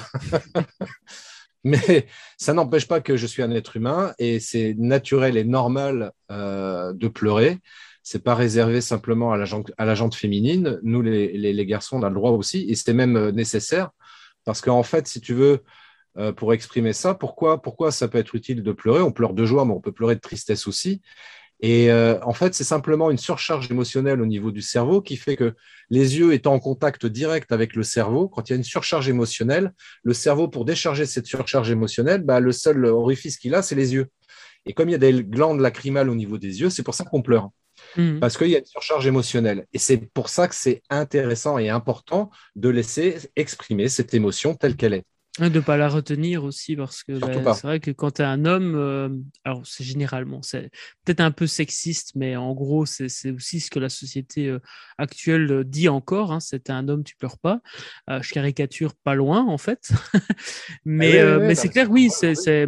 [1.63, 6.11] mais ça n'empêche pas que je suis un être humain et c'est naturel et normal
[6.29, 7.57] de pleurer.
[8.03, 9.45] C'est pas réservé simplement à la
[9.77, 10.79] à la féminine.
[10.83, 13.89] Nous, les, les, les, garçons, on a le droit aussi, et c'est même nécessaire
[14.45, 15.63] parce qu'en fait, si tu veux,
[16.37, 17.13] pour exprimer ça.
[17.13, 19.01] Pourquoi, pourquoi ça peut être utile de pleurer?
[19.01, 21.01] On pleure de joie, mais on peut pleurer de tristesse aussi.
[21.61, 25.35] Et euh, en fait, c'est simplement une surcharge émotionnelle au niveau du cerveau qui fait
[25.35, 25.55] que
[25.89, 29.07] les yeux étant en contact direct avec le cerveau, quand il y a une surcharge
[29.07, 29.73] émotionnelle,
[30.03, 33.93] le cerveau, pour décharger cette surcharge émotionnelle, bah, le seul orifice qu'il a, c'est les
[33.93, 34.07] yeux.
[34.65, 37.05] Et comme il y a des glandes lacrymales au niveau des yeux, c'est pour ça
[37.05, 37.49] qu'on pleure.
[37.97, 38.19] Mmh.
[38.19, 39.65] Parce qu'il y a une surcharge émotionnelle.
[39.71, 44.75] Et c'est pour ça que c'est intéressant et important de laisser exprimer cette émotion telle
[44.75, 45.05] qu'elle est.
[45.39, 48.25] De ne pas la retenir aussi, parce que bah, c'est vrai que quand tu es
[48.25, 49.09] un homme, euh,
[49.43, 50.69] alors c'est généralement, c'est
[51.03, 54.59] peut-être un peu sexiste, mais en gros, c'est aussi ce que la société euh,
[54.97, 56.31] actuelle euh, dit encore.
[56.31, 57.59] Hein, c'est un homme, tu pleures pas.
[58.07, 59.91] je caricature pas loin, en fait.
[60.85, 62.67] mais ah mais c'est clair, oui, c'est.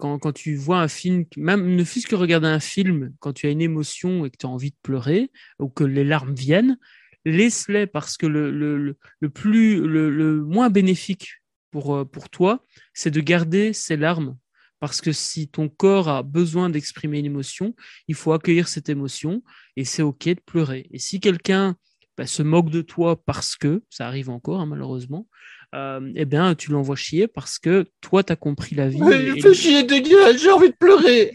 [0.00, 3.46] Quand, quand, tu vois un film, même ne fût-ce que regarder un film, quand tu
[3.46, 5.30] as une émotion et que tu as envie de pleurer
[5.60, 6.78] ou que les larmes viennent,
[7.24, 11.37] laisse-les parce que le, le, le plus, le, le, moins bénéfique
[11.70, 14.36] pour, euh, pour toi, c'est de garder ces larmes.
[14.80, 17.74] Parce que si ton corps a besoin d'exprimer une émotion,
[18.06, 19.42] il faut accueillir cette émotion
[19.76, 20.86] et c'est OK de pleurer.
[20.92, 21.76] Et si quelqu'un
[22.16, 25.26] bah, se moque de toi parce que, ça arrive encore hein, malheureusement,
[25.74, 29.00] euh, eh bien, tu l'envoies chier parce que toi, tu as compris la vie.
[29.00, 31.32] Mais fais chier j'ai envie de pleurer.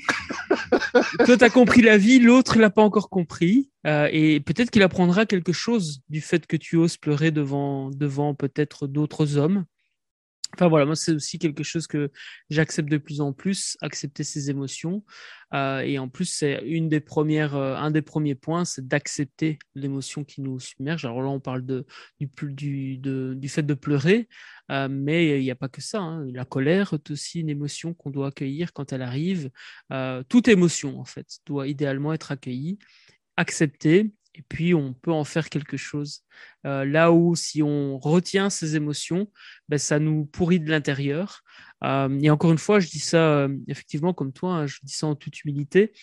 [1.25, 3.69] toi, tu as compris la vie, l'autre l'a pas encore compris.
[3.85, 8.33] Euh, et peut-être qu'il apprendra quelque chose du fait que tu oses pleurer devant, devant
[8.33, 9.65] peut-être d'autres hommes.
[10.55, 12.11] Enfin voilà, moi c'est aussi quelque chose que
[12.49, 15.03] j'accepte de plus en plus, accepter ses émotions.
[15.53, 19.59] Euh, et en plus, c'est une des premières, euh, un des premiers points, c'est d'accepter
[19.75, 21.05] l'émotion qui nous submerge.
[21.05, 21.85] Alors là, on parle de,
[22.19, 24.27] du, du, du fait de pleurer,
[24.71, 25.99] euh, mais il n'y a pas que ça.
[26.01, 26.25] Hein.
[26.33, 29.51] La colère est aussi une émotion qu'on doit accueillir quand elle arrive.
[30.29, 32.79] toute émotion, en fait, doit idéalement être accueillie,
[33.37, 36.21] acceptée et puis on peut en faire quelque chose.
[36.65, 39.29] Euh, là où si on retient ces émotions,
[39.69, 41.41] ben, ça nous pourrit de l'intérieur.
[41.83, 44.93] Euh, et encore une fois, je dis ça euh, effectivement comme toi, hein, je dis
[44.93, 45.93] ça en toute humilité.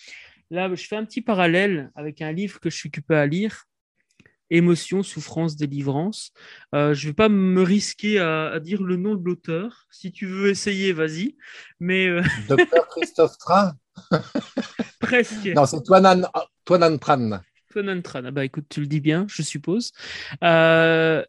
[0.49, 3.65] là, je fais un petit parallèle avec un livre que je suis occupé à lire
[4.51, 6.31] émotion, souffrance, délivrance.
[6.75, 9.87] Euh, je ne vais pas me risquer à, dire le nom de l'auteur.
[9.89, 11.37] Si tu veux essayer, vas-y.
[11.79, 13.71] Mais euh, Docteur Christophe Tran
[14.99, 15.47] Presque.
[15.55, 16.23] Non, c'est Toinan,
[16.65, 17.39] Toinan Tran.
[17.71, 18.25] Toinan Tran.
[18.25, 19.91] Ah bah écoute, tu le dis bien, je suppose.
[20.43, 21.23] Euh,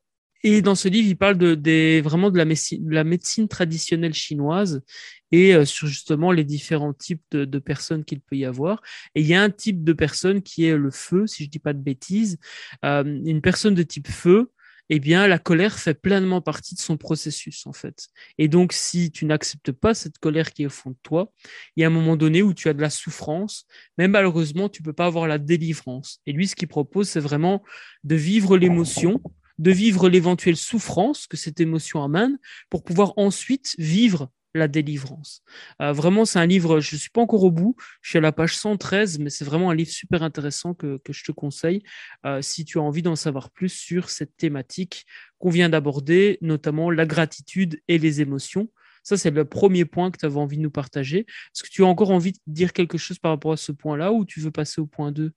[0.45, 4.83] et dans ce livre, il parle de, vraiment de la, médecine, traditionnelle chinoise
[5.31, 8.83] et euh, sur justement les différents types de, personnes qu'il peut y avoir.
[9.15, 11.61] Et il y a un type de personne qui est le feu, si je dis
[11.61, 12.39] pas de bêtises.
[12.85, 14.51] Euh, une personne de type feu,
[14.89, 18.09] eh bien, la colère fait pleinement partie de son processus, en fait.
[18.39, 21.33] Et donc, si tu n'acceptes pas cette colère qui est au fond de toi,
[21.77, 23.67] il y a un moment donné où tu as de la souffrance,
[23.99, 26.21] mais malheureusement, tu peux pas avoir la délivrance.
[26.27, 27.63] Et lui, ce qu'il propose, c'est vraiment
[28.05, 29.21] de vivre l'émotion,
[29.59, 35.43] de vivre l'éventuelle souffrance que cette émotion amène pour pouvoir ensuite vivre la délivrance.
[35.81, 38.21] Euh, vraiment, c'est un livre, je ne suis pas encore au bout, je suis à
[38.21, 41.83] la page 113, mais c'est vraiment un livre super intéressant que, je te conseille
[42.25, 45.07] euh, si tu as envie d'en savoir plus sur cette thématique
[45.39, 48.69] qu'on vient d'aborder, notamment la gratitude et les émotions.
[49.03, 51.21] Ça, c'est le premier point que tu avais envie de nous partager.
[51.21, 54.13] Est-ce que tu as encore envie de dire quelque chose par rapport à ce point-là
[54.13, 55.33] ou tu veux passer au point 2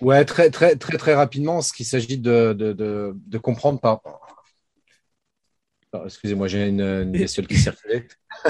[0.00, 4.02] Ouais, très, très, très, très rapidement, ce qu'il s'agit de, de, comprendre par.
[6.04, 8.06] Excusez-moi, j'ai une, une, bestiole qui circulait.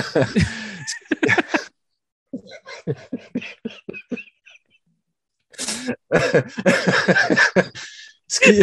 [8.29, 8.61] ce qui.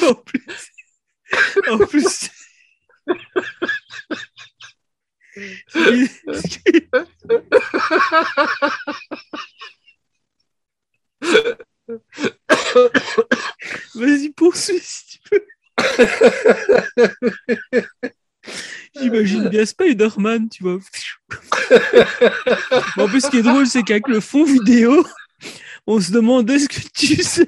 [0.02, 0.70] en plus.
[1.68, 2.30] En plus.
[13.94, 15.44] Vas-y, poursuis si tu peux.
[19.60, 20.78] Bien Spider-Man, tu vois.
[22.96, 25.06] en plus, ce qui est drôle, c'est qu'avec le fond vidéo,
[25.86, 27.46] on se demandait ce que tu sais.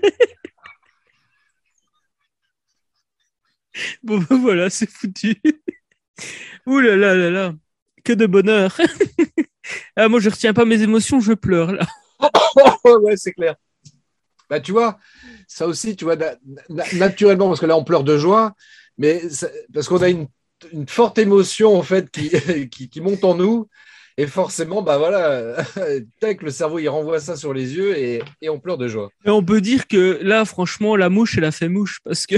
[4.03, 5.41] Bon, ben voilà, c'est foutu.
[6.67, 7.55] Ouh là là là là
[8.05, 8.77] que de bonheur.
[9.97, 11.87] ah, moi, je retiens pas mes émotions, je pleure là.
[13.01, 13.55] ouais, c'est clair.
[14.51, 14.99] Bah, tu vois,
[15.49, 16.17] ça aussi, tu vois,
[16.93, 18.55] naturellement, parce que là, on pleure de joie,
[18.99, 19.23] mais
[19.73, 20.29] parce qu'on a une,
[20.89, 22.11] forte émotion, en fait,
[22.71, 23.69] qui, qui, monte en nous.
[24.19, 25.65] Et forcément, bah voilà,
[26.23, 29.09] le cerveau, il renvoie ça sur les yeux et, et on pleure de joie.
[29.25, 32.37] Et on peut dire que là, franchement, la mouche, elle a fait mouche parce que.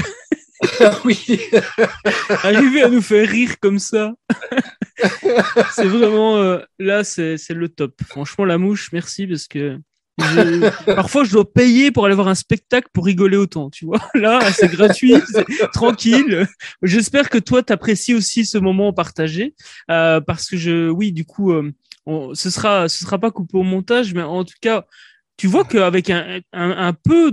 [1.05, 1.41] oui.
[2.45, 4.15] Arriver à nous faire rire comme ça.
[5.73, 8.01] c'est vraiment euh, là, c'est le top.
[8.07, 9.79] Franchement, la mouche, merci parce que
[10.87, 13.71] parfois je dois payer pour aller voir un spectacle pour rigoler autant.
[13.71, 15.15] Tu vois, là, c'est gratuit,
[15.73, 16.47] tranquille.
[16.83, 19.55] J'espère que toi, t'apprécies aussi ce moment partagé
[19.91, 21.73] euh, parce que je, oui, du coup, euh,
[22.35, 24.87] ce sera, ce sera pas coupé au montage, mais en tout cas,
[25.37, 27.33] tu vois qu'avec un, un, un peu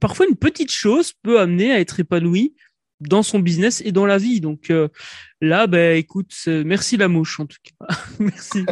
[0.00, 2.54] parfois une petite chose peut amener à être épanoui
[3.00, 4.40] dans son business et dans la vie.
[4.40, 4.88] Donc euh,
[5.40, 7.96] là, ben, écoute, merci la mouche en tout cas.
[8.18, 8.64] merci.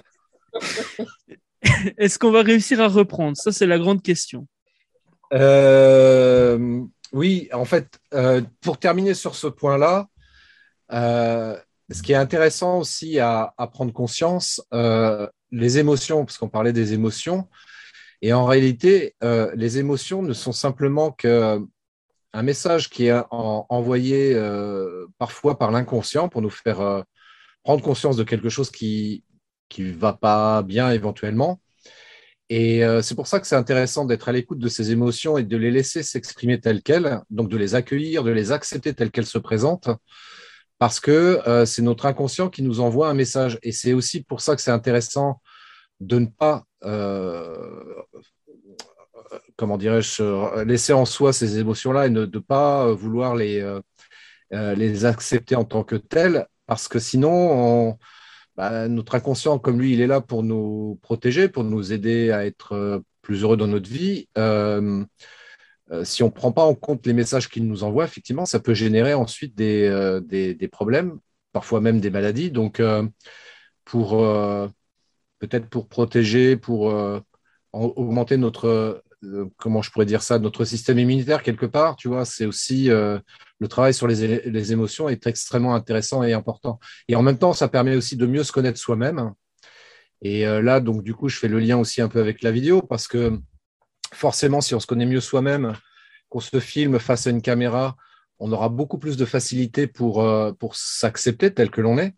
[1.99, 3.37] Est-ce qu'on va réussir à reprendre?
[3.37, 4.47] Ça, c'est la grande question.
[5.33, 10.09] Euh, oui, en fait, euh, pour terminer sur ce point-là,
[10.91, 14.63] ce qui est intéressant aussi à, prendre conscience,
[15.51, 17.49] les émotions, parce qu'on parlait des émotions,
[18.21, 21.61] et en réalité, les émotions ne sont simplement que
[22.33, 27.03] un message qui est envoyé euh, parfois par l'inconscient pour nous faire euh,
[27.63, 29.23] prendre conscience de quelque chose qui
[29.73, 31.61] qui va pas bien éventuellement.
[32.49, 35.45] Et euh, c'est pour ça que c'est intéressant d'être à l'écoute de ces émotions et
[35.45, 39.27] de les laisser s'exprimer telles quelles, donc de les accueillir, de les accepter telles qu'elles
[39.27, 39.91] se présentent,
[40.79, 43.59] parce que c'est notre inconscient qui nous envoie un message.
[43.63, 45.41] Et c'est aussi pour ça que c'est intéressant
[46.01, 46.65] de ne pas
[49.57, 53.81] comment dirais-je, laisser en soi ces émotions-là et ne pas vouloir les, euh,
[54.53, 57.99] euh, les accepter en tant que telles, parce que sinon,
[58.71, 62.47] bah, notre inconscient, comme lui, il est là pour nous protéger, pour nous aider à
[62.47, 64.29] être euh, plus heureux dans notre vie.
[66.05, 68.75] si on ne prend pas en compte les messages qu'il nous envoie, effectivement, ça peut
[68.75, 71.19] générer ensuite des, des, problèmes,
[71.53, 72.51] parfois même des maladies.
[72.51, 72.81] Donc,
[73.85, 74.11] pour
[75.39, 76.93] peut-être pour protéger, pour
[77.73, 78.99] augmenter notre euh,
[79.57, 83.19] comment je pourrais dire ça, notre système immunitaire quelque part, tu vois, c'est aussi euh,
[83.59, 86.81] le travail sur les, émotions est extrêmement intéressant et important.
[87.09, 89.33] Et en même temps, ça permet aussi de mieux se connaître soi-même.
[90.23, 92.51] Et euh, là, donc, du coup, je fais le lien aussi un peu avec la
[92.51, 93.39] vidéo parce que
[94.13, 95.75] forcément, si on se connaît mieux soi-même,
[96.29, 97.97] qu'on se filme face à une caméra,
[98.39, 100.27] on aura beaucoup plus de facilité pour,
[100.59, 102.15] pour s'accepter tel que l'on est.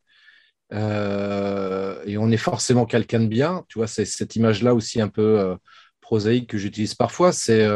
[0.73, 3.65] et on est forcément quelqu'un de bien.
[3.69, 5.57] Tu vois, c'est cette image-là aussi un peu
[6.15, 7.33] prosaïque que j'utilise parfois.
[7.33, 7.67] C'est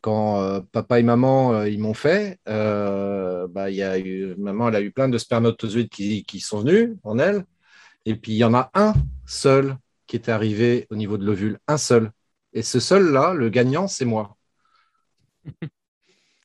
[0.00, 4.90] quand papa et maman ils m'ont fait, bah, y a eu, maman elle a eu
[4.90, 7.44] plein de spermatozoïdes qui, qui sont venus en elle.
[8.04, 8.94] Et puis il y en a un
[9.26, 12.10] seul qui est arrivé au niveau de l'ovule, un seul.
[12.52, 14.36] Et ce seul-là, le gagnant, c'est moi.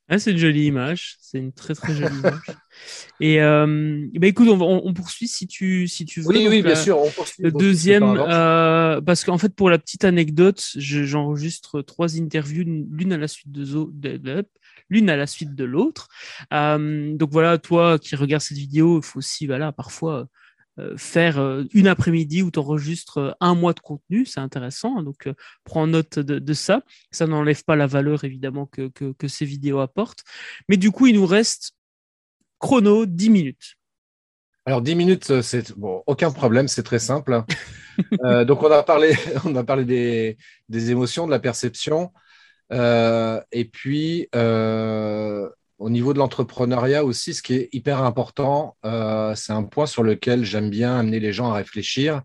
[0.10, 1.18] Ah, c'est une jolie image.
[1.20, 2.39] C'est une très très jolie image.
[3.20, 6.28] Et euh, bah, écoute, on, poursuit si tu si tu veux.
[6.28, 6.97] Oui, oui, bien sûr.
[6.99, 12.64] On poursuit, le deuxième, euh, parce qu'en fait, pour la petite anecdote, j'enregistre trois interviews,
[12.89, 13.66] l'une à la suite de,
[14.89, 16.08] l'une à la suite de l'autre.
[16.53, 20.28] Euh, donc voilà, toi qui regardes cette vidéo, il faut aussi voilà parfois
[20.97, 25.01] faire euh, une après-midi où tu enregistres euh, un mois de contenu, c'est intéressant.
[25.01, 25.30] Donc,
[25.63, 26.82] prends note de, ça.
[27.11, 30.23] Ça n'enlève pas la valeur, évidemment, que, que, ces vidéos apportent.
[30.69, 31.73] Mais du coup, il nous reste
[32.59, 33.75] chrono 10 minutes.
[34.65, 37.43] Alors, 10 minutes, c'est bon, aucun problème, c'est très simple.
[38.45, 39.15] donc, on a parlé,
[39.45, 40.38] on a parlé des,
[40.69, 42.11] des émotions, de la perception.
[42.71, 44.28] et puis,
[45.78, 50.03] au niveau de l'entrepreneuriat aussi, ce qui est hyper important, euh, c'est un point sur
[50.03, 52.21] lequel j'aime bien amener les gens à réfléchir.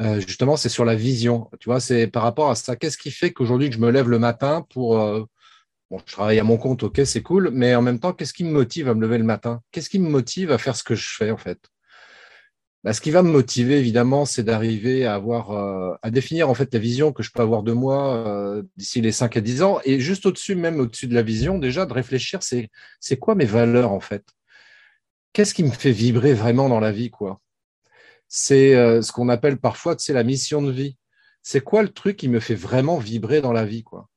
[0.00, 1.50] Euh, justement, c'est sur la vision.
[1.60, 2.76] Tu vois, c'est par rapport à ça.
[2.76, 4.98] Qu'est-ce qui fait qu'aujourd'hui, je me lève le matin pour.
[4.98, 5.24] Euh,
[5.90, 8.44] bon, je travaille à mon compte, ok, c'est cool, mais en même temps, qu'est-ce qui
[8.44, 9.60] me motive à me lever le matin?
[9.72, 11.58] Qu'est-ce qui me motive à faire ce que je fais, en fait?
[12.82, 16.54] Bah, ce qui va me motiver, évidemment, c'est d'arriver à avoir, euh, à définir en
[16.54, 19.62] fait la vision que je peux avoir de moi euh, d'ici les 5 à 10
[19.62, 19.80] ans.
[19.84, 22.70] Et juste au-dessus, même au-dessus de la vision, déjà, de réfléchir, c'est,
[23.18, 24.24] quoi mes valeurs, en fait?
[25.32, 27.40] Qu'est-ce qui me fait vibrer vraiment dans la vie, quoi?
[28.28, 30.96] C'est euh, ce qu'on appelle parfois, c'est la mission de vie.
[31.42, 34.09] C'est quoi le truc qui me fait vraiment vibrer dans la vie, quoi?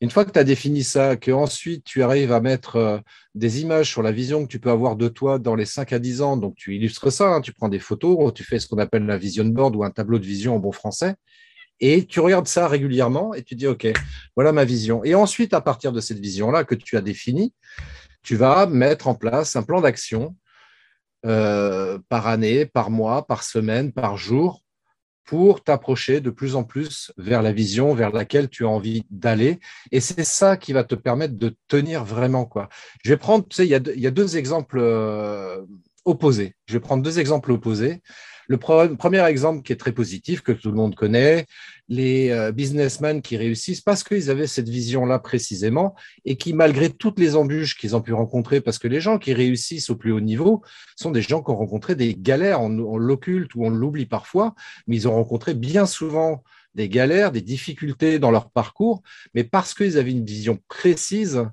[0.00, 2.98] Une fois que tu as défini ça, que ensuite tu arrives à mettre euh,
[3.34, 5.98] des images sur la vision que tu peux avoir de toi dans les 5 à
[5.98, 8.78] 10 ans, donc tu illustres ça, hein, tu prends des photos, tu fais ce qu'on
[8.78, 11.14] appelle la vision board ou un tableau de vision en bon français,
[11.80, 13.86] et tu regardes ça régulièrement et tu dis, OK,
[14.34, 15.04] voilà ma vision.
[15.04, 17.52] Et ensuite, à partir de cette vision-là que tu as définie,
[18.22, 20.36] tu vas mettre en place un plan d'action
[21.26, 24.62] euh, par année, par mois, par semaine, par jour,
[25.26, 29.58] pour t'approcher de plus en plus vers la vision vers laquelle tu as envie d'aller.
[29.90, 32.46] Et c'est ça qui va te permettre de tenir vraiment.
[32.46, 32.68] Quoi.
[33.04, 35.62] Je vais prendre, tu sais, il y a, deux exemples euh,
[36.04, 36.54] opposés.
[36.66, 38.02] Je vais prendre deux exemples opposés.
[38.48, 41.46] Le premier exemple qui est très positif, que tout le monde connaît,
[41.88, 45.94] les euh, businessmen qui réussissent parce qu'ils avaient cette vision-là précisément
[46.24, 49.32] et qui, malgré toutes les embûches qu'ils ont pu rencontrer, parce que les gens qui
[49.32, 50.62] réussissent au plus haut niveau
[50.96, 54.54] sont des gens qui ont rencontré des galères, on, l'occulte ou on l'oublie parfois,
[54.86, 56.42] mais ils ont rencontré bien souvent
[56.74, 59.02] des galères, des difficultés dans leur parcours,
[59.34, 61.46] mais parce qu'ils avaient une vision précise,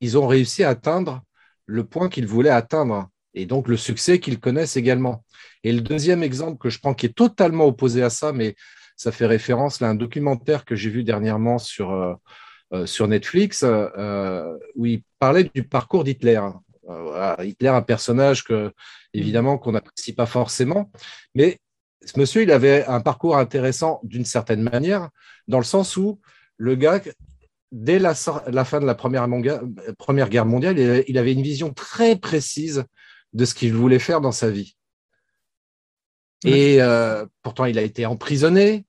[0.00, 1.22] ils ont réussi à atteindre
[1.66, 5.24] le point qu'ils voulaient atteindre et donc le succès qu'ils connaissent également.
[5.64, 8.54] Et le deuxième exemple que je prends qui est totalement opposé à ça, mais
[8.96, 12.14] ça fait référence à un documentaire que j'ai vu dernièrement sur, euh,
[12.72, 16.40] euh, sur Netflix euh, où il parlait du parcours d'Hitler.
[17.42, 18.72] Hitler, un personnage que
[19.12, 20.90] évidemment qu'on n'apprécie pas forcément,
[21.34, 21.58] mais
[22.02, 25.10] ce monsieur, il avait un parcours intéressant d'une certaine manière,
[25.48, 26.18] dans le sens où
[26.56, 27.02] le gars,
[27.72, 28.14] dès la,
[28.46, 29.28] la fin de la première,
[29.98, 32.84] première Guerre mondiale, il avait une vision très précise
[33.32, 34.76] de ce qu'il voulait faire dans sa vie.
[36.44, 38.86] Et euh, pourtant, il a été emprisonné,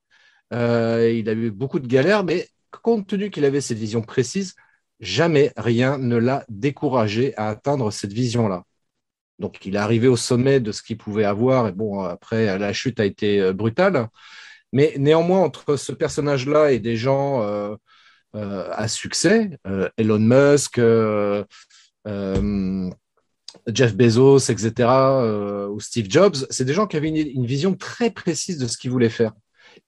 [0.54, 2.48] euh, il a eu beaucoup de galères, mais
[2.84, 4.56] compte tenu qu'il avait cette vision précise,
[5.00, 8.64] jamais rien ne l'a découragé à atteindre cette vision-là.
[9.40, 12.74] Donc, il est arrivé au sommet de ce qu'il pouvait avoir, et bon, après, la
[12.74, 14.08] chute a été euh, brutale.
[14.72, 17.42] Mais néanmoins, entre ce personnage-là et des gens
[18.36, 19.50] à succès,
[19.98, 20.80] Elon Musk,
[23.68, 28.10] Jeff Bezos, etc., euh, ou Steve Jobs, c'est des gens qui avaient une, vision très
[28.12, 29.34] précise de ce qu'ils voulaient faire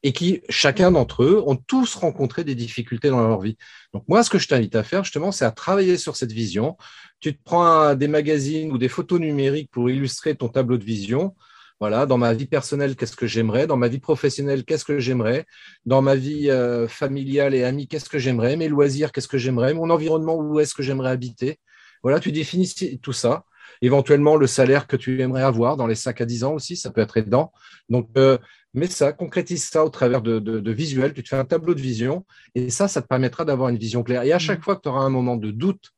[0.04, 3.58] et qui, chacun d'entre eux, ont tous rencontré des difficultés dans leur vie.
[3.94, 6.78] Donc moi, ce que je t'invite à faire, justement, c'est à travailler sur cette vision.
[7.20, 11.36] Tu te prends des magazines ou des photos numériques pour illustrer ton tableau de vision.
[11.80, 13.66] Voilà, dans ma vie personnelle, qu'est-ce que j'aimerais?
[13.66, 15.46] Dans ma vie professionnelle, qu'est-ce que j'aimerais?
[15.86, 18.56] Dans ma vie euh, familiale et amie, qu'est-ce que j'aimerais?
[18.56, 19.74] Mes loisirs, qu'est-ce que j'aimerais?
[19.74, 21.60] Mon environnement, où est-ce que j'aimerais habiter?
[22.04, 23.46] Voilà, tu définis tout ça
[23.82, 26.92] éventuellement le salaire que tu aimerais avoir dans les 5 à 10 ans aussi, ça
[26.92, 27.52] peut être aidant.
[27.90, 28.38] Donc, euh,
[28.74, 31.82] mets ça, concrétise ça au travers de, de, visuels, tu te fais un tableau de
[31.82, 32.26] vision,
[32.56, 34.24] et ça, ça te permettra d'avoir une vision claire.
[34.24, 34.64] Et à chaque mmh.
[34.64, 35.92] fois que tu auras un moment de doute,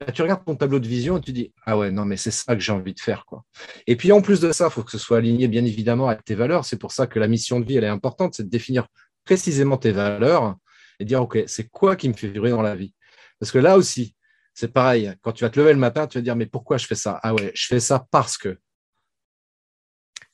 [0.00, 2.30] bah, tu regardes ton tableau de vision et tu dis ah ouais non mais c'est
[2.30, 3.44] ça que j'ai envie de faire quoi.
[3.86, 6.24] Et puis en plus de ça, il faut que ce soit aligné bien évidemment avec
[6.24, 6.64] tes valeurs.
[6.64, 8.86] C'est pour ça que la mission de vie elle est importante, c'est de définir
[9.26, 10.56] précisément tes valeurs
[11.00, 12.94] et dire ok c'est quoi qui me fait vibrer dans la vie?
[13.38, 14.14] Parce que là aussi,
[14.60, 15.10] c'est pareil.
[15.22, 17.18] Quand tu vas te lever le matin, tu vas dire, mais pourquoi je fais ça?
[17.22, 18.58] Ah ouais, je fais ça parce que.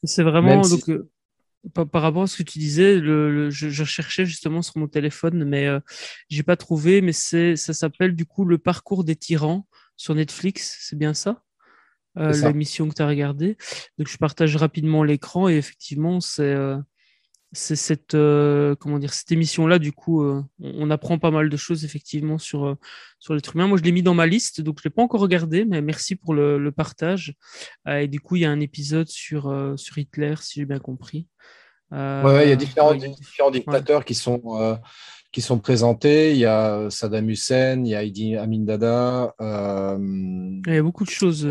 [0.03, 0.91] C'est vraiment donc
[1.73, 5.67] par, rapport à ce que tu disais, le, je, cherchais justement sur mon téléphone, mais
[5.67, 5.79] euh,
[6.29, 7.01] j'ai pas trouvé.
[7.03, 9.67] Mais c'est, ça s'appelle du coup le parcours des tyrans
[9.97, 10.79] sur Netflix.
[10.81, 11.43] C'est bien ça,
[12.19, 13.57] euh, l'émission que tu as regardée.
[13.97, 16.79] Donc je partage rapidement l'écran et effectivement c'est euh,
[17.57, 18.17] c'est cette
[18.79, 20.25] comment dire cette émission là du coup
[20.61, 22.77] on, apprend pas mal de choses effectivement sur
[23.19, 25.21] sur l'être humain moi je l'ai mis dans ma liste donc je l'ai pas encore
[25.21, 27.35] regardé mais merci pour le, le partage
[27.89, 31.27] et du coup il y a un épisode sur sur Hitler si j'ai bien compris
[31.93, 34.75] euh, il y a différents, différents dictateurs qui, sont, euh,
[35.33, 36.33] qui sont présentés.
[36.33, 39.35] Il y a Saddam Hussein, il y a Idi Amin Dada.
[39.41, 39.99] Euh,
[40.67, 41.49] il y a beaucoup de choses.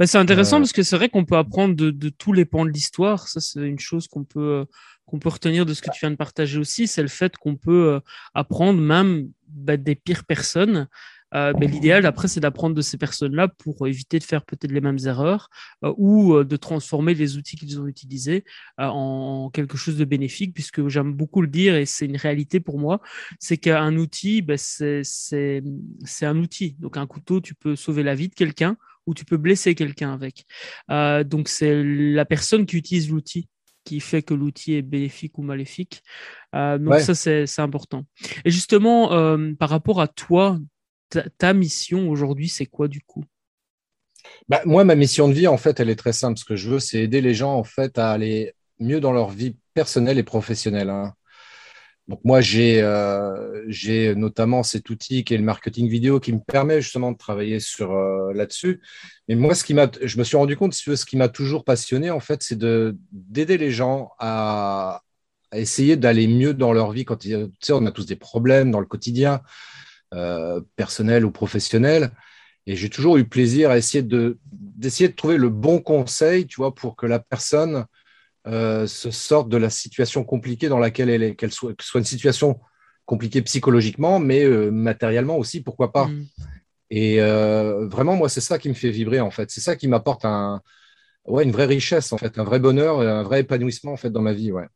[0.00, 2.64] Bah, c'est intéressant parce que c'est vrai qu'on peut apprendre de, de, tous les pans
[2.64, 3.28] de l'histoire.
[3.28, 4.64] Ça, c'est une chose qu'on peut,
[5.04, 6.86] qu'on peut retenir de ce que tu viens de partager aussi.
[6.86, 8.00] C'est le fait qu'on peut
[8.32, 10.88] apprendre même bah, des pires personnes
[11.32, 14.80] euh, ben, l'idéal après c'est d'apprendre de ces personnes-là pour éviter de faire peut-être les
[14.80, 15.48] mêmes erreurs
[15.84, 18.44] euh, ou euh, de transformer les outils qu'ils ont utilisés
[18.78, 22.80] en quelque chose de bénéfique puisque j'aime beaucoup le dire et c'est une réalité pour
[22.80, 23.00] moi
[23.38, 25.62] c'est qu'un outil ben, c'est
[26.22, 28.76] un outil donc un couteau tu peux sauver la vie de quelqu'un
[29.10, 30.46] ou tu peux blesser quelqu'un avec
[30.88, 33.48] donc c'est la personne qui utilise l'outil
[33.84, 36.02] qui fait que l'outil est bénéfique ou maléfique.
[36.52, 38.04] donc ça, c'est important.
[38.44, 39.08] Et justement,
[39.58, 40.58] par rapport à toi,
[41.38, 43.24] ta, mission aujourd'hui, c'est quoi du coup?
[44.48, 46.38] Bah, Moi, ma mission de vie, en fait, elle est très simple.
[46.38, 49.30] Ce que je veux, c'est aider les gens en fait à aller mieux dans leur
[49.30, 50.90] vie personnelle et professionnelle.
[50.90, 51.14] Hein.
[52.10, 56.82] Donc moi, euh, j'ai notamment cet outil qui est le marketing vidéo qui me permet
[56.82, 58.82] justement de travailler sur euh, là-dessus.
[59.28, 62.10] Mais moi, ce qui m'a, je me suis rendu compte, ce qui m'a toujours passionné,
[62.10, 65.02] en fait, c'est de d'aider les gens à,
[65.52, 67.04] à essayer d'aller mieux dans leur vie.
[67.04, 67.30] Quand tu
[67.60, 69.40] sais, on a tous des problèmes dans le quotidien.
[70.12, 72.10] Euh, personnel ou professionnel.
[72.66, 76.56] Et j'ai toujours eu plaisir à essayer de, d'essayer de trouver le bon conseil, tu
[76.56, 77.84] vois, pour que la personne
[78.46, 81.90] euh, se sorte de la situation compliquée dans laquelle elle est, qu'elle soit, que ce
[81.90, 82.60] soit une situation
[83.04, 86.06] compliquée psychologiquement, mais euh, matériellement aussi, pourquoi pas.
[86.06, 86.26] Mm.
[86.92, 89.48] Et vraiment, moi, c'est ça qui me fait vibrer, en fait.
[89.50, 90.60] C'est ça qui m'apporte un,
[91.24, 94.22] ouais, une vraie richesse, en fait, un vrai bonheur, un vrai épanouissement, en fait, dans
[94.22, 94.66] ma vie, ouais.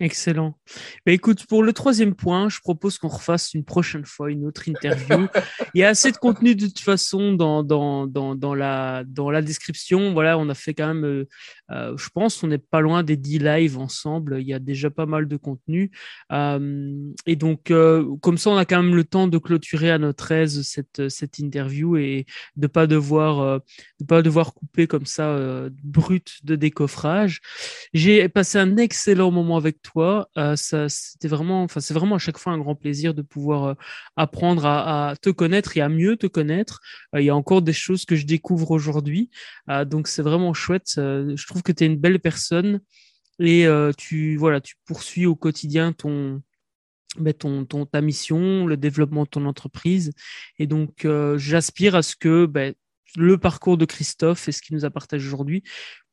[0.00, 0.58] Excellent.
[1.06, 4.68] Bah, écoute, pour le troisième point, je propose qu'on refasse une prochaine fois une autre
[4.68, 5.28] interview.
[5.74, 9.30] Il y a assez de contenu de toute façon dans, dans, dans, dans, la, dans
[9.30, 10.12] la description.
[10.12, 11.28] Voilà, on a fait quand même, euh,
[11.70, 14.38] euh je pense, on n'est pas loin des 10 lives ensemble.
[14.40, 15.92] Il y a déjà pas mal de contenu.
[16.32, 17.72] Euh, et donc,
[18.20, 21.38] comme ça, on a quand même le temps de clôturer à notre aise cette, cette
[21.38, 22.26] interview et
[22.56, 23.60] de pas devoir,
[24.00, 25.38] de pas devoir couper comme ça
[25.84, 27.40] brut de décoffrage.
[27.92, 30.28] J'ai passé un excellent moment avec toi.
[30.36, 33.74] Euh, c'était vraiment, enfin, c'est vraiment à chaque fois un grand plaisir de pouvoir euh,
[34.16, 36.80] apprendre à, te connaître et à mieux te connaître.
[37.14, 39.30] Euh, il y a encore des choses que je découvre aujourd'hui,
[39.86, 40.94] donc c'est vraiment chouette.
[40.96, 42.80] je trouve que tu es une belle personne
[43.38, 43.66] et
[43.96, 46.42] tu, voilà, tu poursuis au quotidien ton,
[47.18, 50.12] ben, ton, ton, ta mission, le développement de ton entreprise.
[50.58, 51.06] Et donc,
[51.36, 52.74] j'aspire à ce que ben,
[53.16, 55.62] le parcours de Christophe et ce qu'il nous a partagé aujourd'hui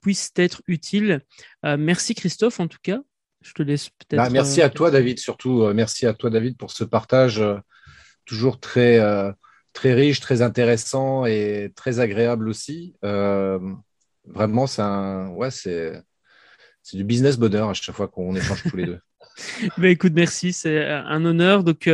[0.02, 1.22] puisse être utile.
[1.64, 3.00] merci Christophe, en tout cas.
[3.42, 4.18] Je te laisse peut-être.
[4.18, 5.64] Bah, merci à euh, toi, David, surtout.
[5.64, 7.58] Euh, merci à toi, David, pour ce partage euh,
[8.26, 9.00] toujours très,
[9.74, 12.96] très riche, très intéressant et très agréable aussi.
[13.02, 15.50] vraiment, c'est ouais,
[16.94, 19.00] du business bonheur à chaque fois qu'on échange tous les deux.
[19.78, 21.64] Bah, écoute, merci, c'est un honneur.
[21.64, 21.90] Donc,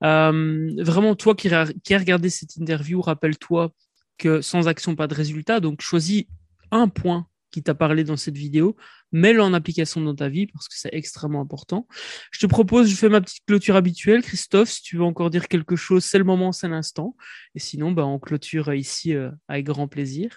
[0.00, 1.50] vraiment, toi qui,
[1.82, 3.72] qui as regardé cette interview, rappelle-toi
[4.16, 5.60] que sans action, pas de résultat.
[5.60, 6.24] Donc, choisis
[6.70, 8.76] un point qui t'a parlé dans cette vidéo,
[9.12, 11.86] mets-le en application dans ta vie parce que c'est extrêmement important.
[12.32, 14.22] Je te propose, je fais ma petite clôture habituelle.
[14.22, 17.16] Christophe, si tu veux encore dire quelque chose, c'est le moment, c'est l'instant.
[17.54, 20.30] Et sinon, bah, on clôture ici euh, avec grand plaisir.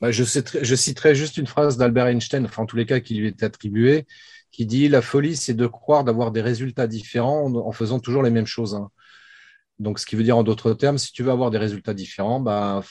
[0.00, 3.14] Bah, je, je, citerai juste une phrase d'Albert Einstein, enfin en tous les cas qui
[3.16, 4.06] lui est attribuée,
[4.50, 8.30] qui dit La folie, c'est de croire d'avoir des résultats différents en, faisant toujours les
[8.30, 8.74] mêmes choses.
[8.74, 8.88] Hein.
[9.78, 12.40] Donc, ce qui veut dire en d'autres termes, si tu veux avoir des résultats différents,
[12.40, 12.82] bah,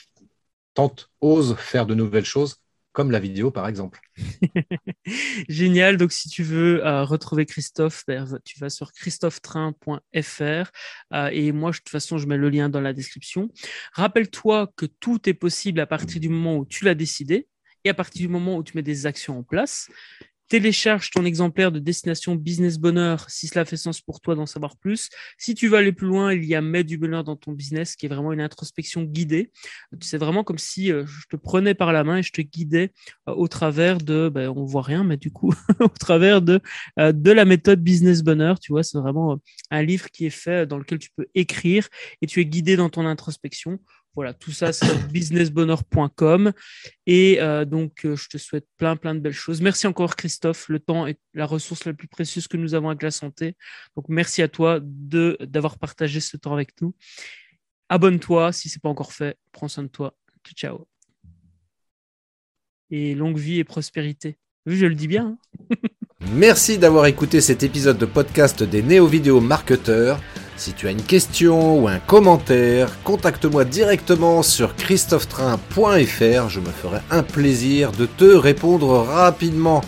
[0.74, 2.63] tente, ose faire de nouvelles choses
[2.94, 4.00] comme la vidéo par exemple.
[5.48, 5.96] Génial.
[5.98, 10.70] Donc, si tu veux euh, retrouver Christophe, ben, tu vas sur christophetrain.fr
[11.12, 13.50] euh, et moi, de toute façon, je mets le lien dans la description.
[13.92, 17.48] Rappelle-toi que tout est possible à partir du moment où tu l'as décidé
[17.82, 19.90] et à partir du moment où tu mets des actions en place.
[20.54, 24.76] Télécharge ton exemplaire de destination business bonheur si cela fait sens pour toi d'en savoir
[24.76, 25.10] plus.
[25.36, 27.96] Si tu veux aller plus loin, il y a Mets du bonheur dans ton business
[27.96, 29.50] qui est vraiment une introspection guidée.
[30.00, 32.92] C'est vraiment comme si euh, je te prenais par la main et je te guidais
[33.28, 36.60] euh, au travers de, ben, on voit rien, mais du coup, au travers de,
[37.00, 38.60] euh, de la méthode business bonheur.
[38.60, 39.40] Tu vois, c'est vraiment
[39.72, 41.88] un livre qui est fait dans lequel tu peux écrire
[42.22, 43.80] et tu es guidé dans ton introspection
[44.14, 46.52] Voilà, tout ça, c'est businessbonheur.com.
[47.06, 49.60] Et euh, donc, euh, je te souhaite plein, plein de belles choses.
[49.60, 50.68] Merci encore, Christophe.
[50.68, 53.56] Le temps est la ressource la plus précieuse que nous avons avec la santé.
[53.96, 56.94] Donc, merci à toi de, d'avoir partagé ce temps avec nous.
[57.88, 59.36] Abonne-toi si ce n'est pas encore fait.
[59.52, 60.14] Prends soin de toi.
[60.54, 60.86] Ciao.
[62.90, 64.38] Et longue vie et prospérité.
[64.66, 65.36] je le dis bien.
[65.70, 65.76] Hein.
[66.32, 70.20] Merci d'avoir écouté cet épisode de podcast des néo-vidéo marketeurs.
[70.56, 76.98] Si tu as une question ou un commentaire, contacte-moi directement sur christophetrain.fr, je me ferai
[77.10, 79.80] un plaisir de te répondre rapidement.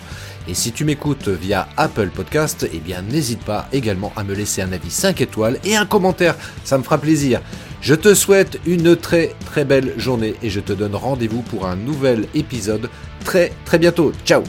[0.49, 4.61] Et si tu m'écoutes via Apple Podcast, eh bien n'hésite pas également à me laisser
[4.61, 7.41] un avis 5 étoiles et un commentaire, ça me fera plaisir.
[7.81, 11.77] Je te souhaite une très très belle journée et je te donne rendez-vous pour un
[11.77, 12.91] nouvel épisode
[13.25, 14.13] très très bientôt.
[14.25, 14.43] Ciao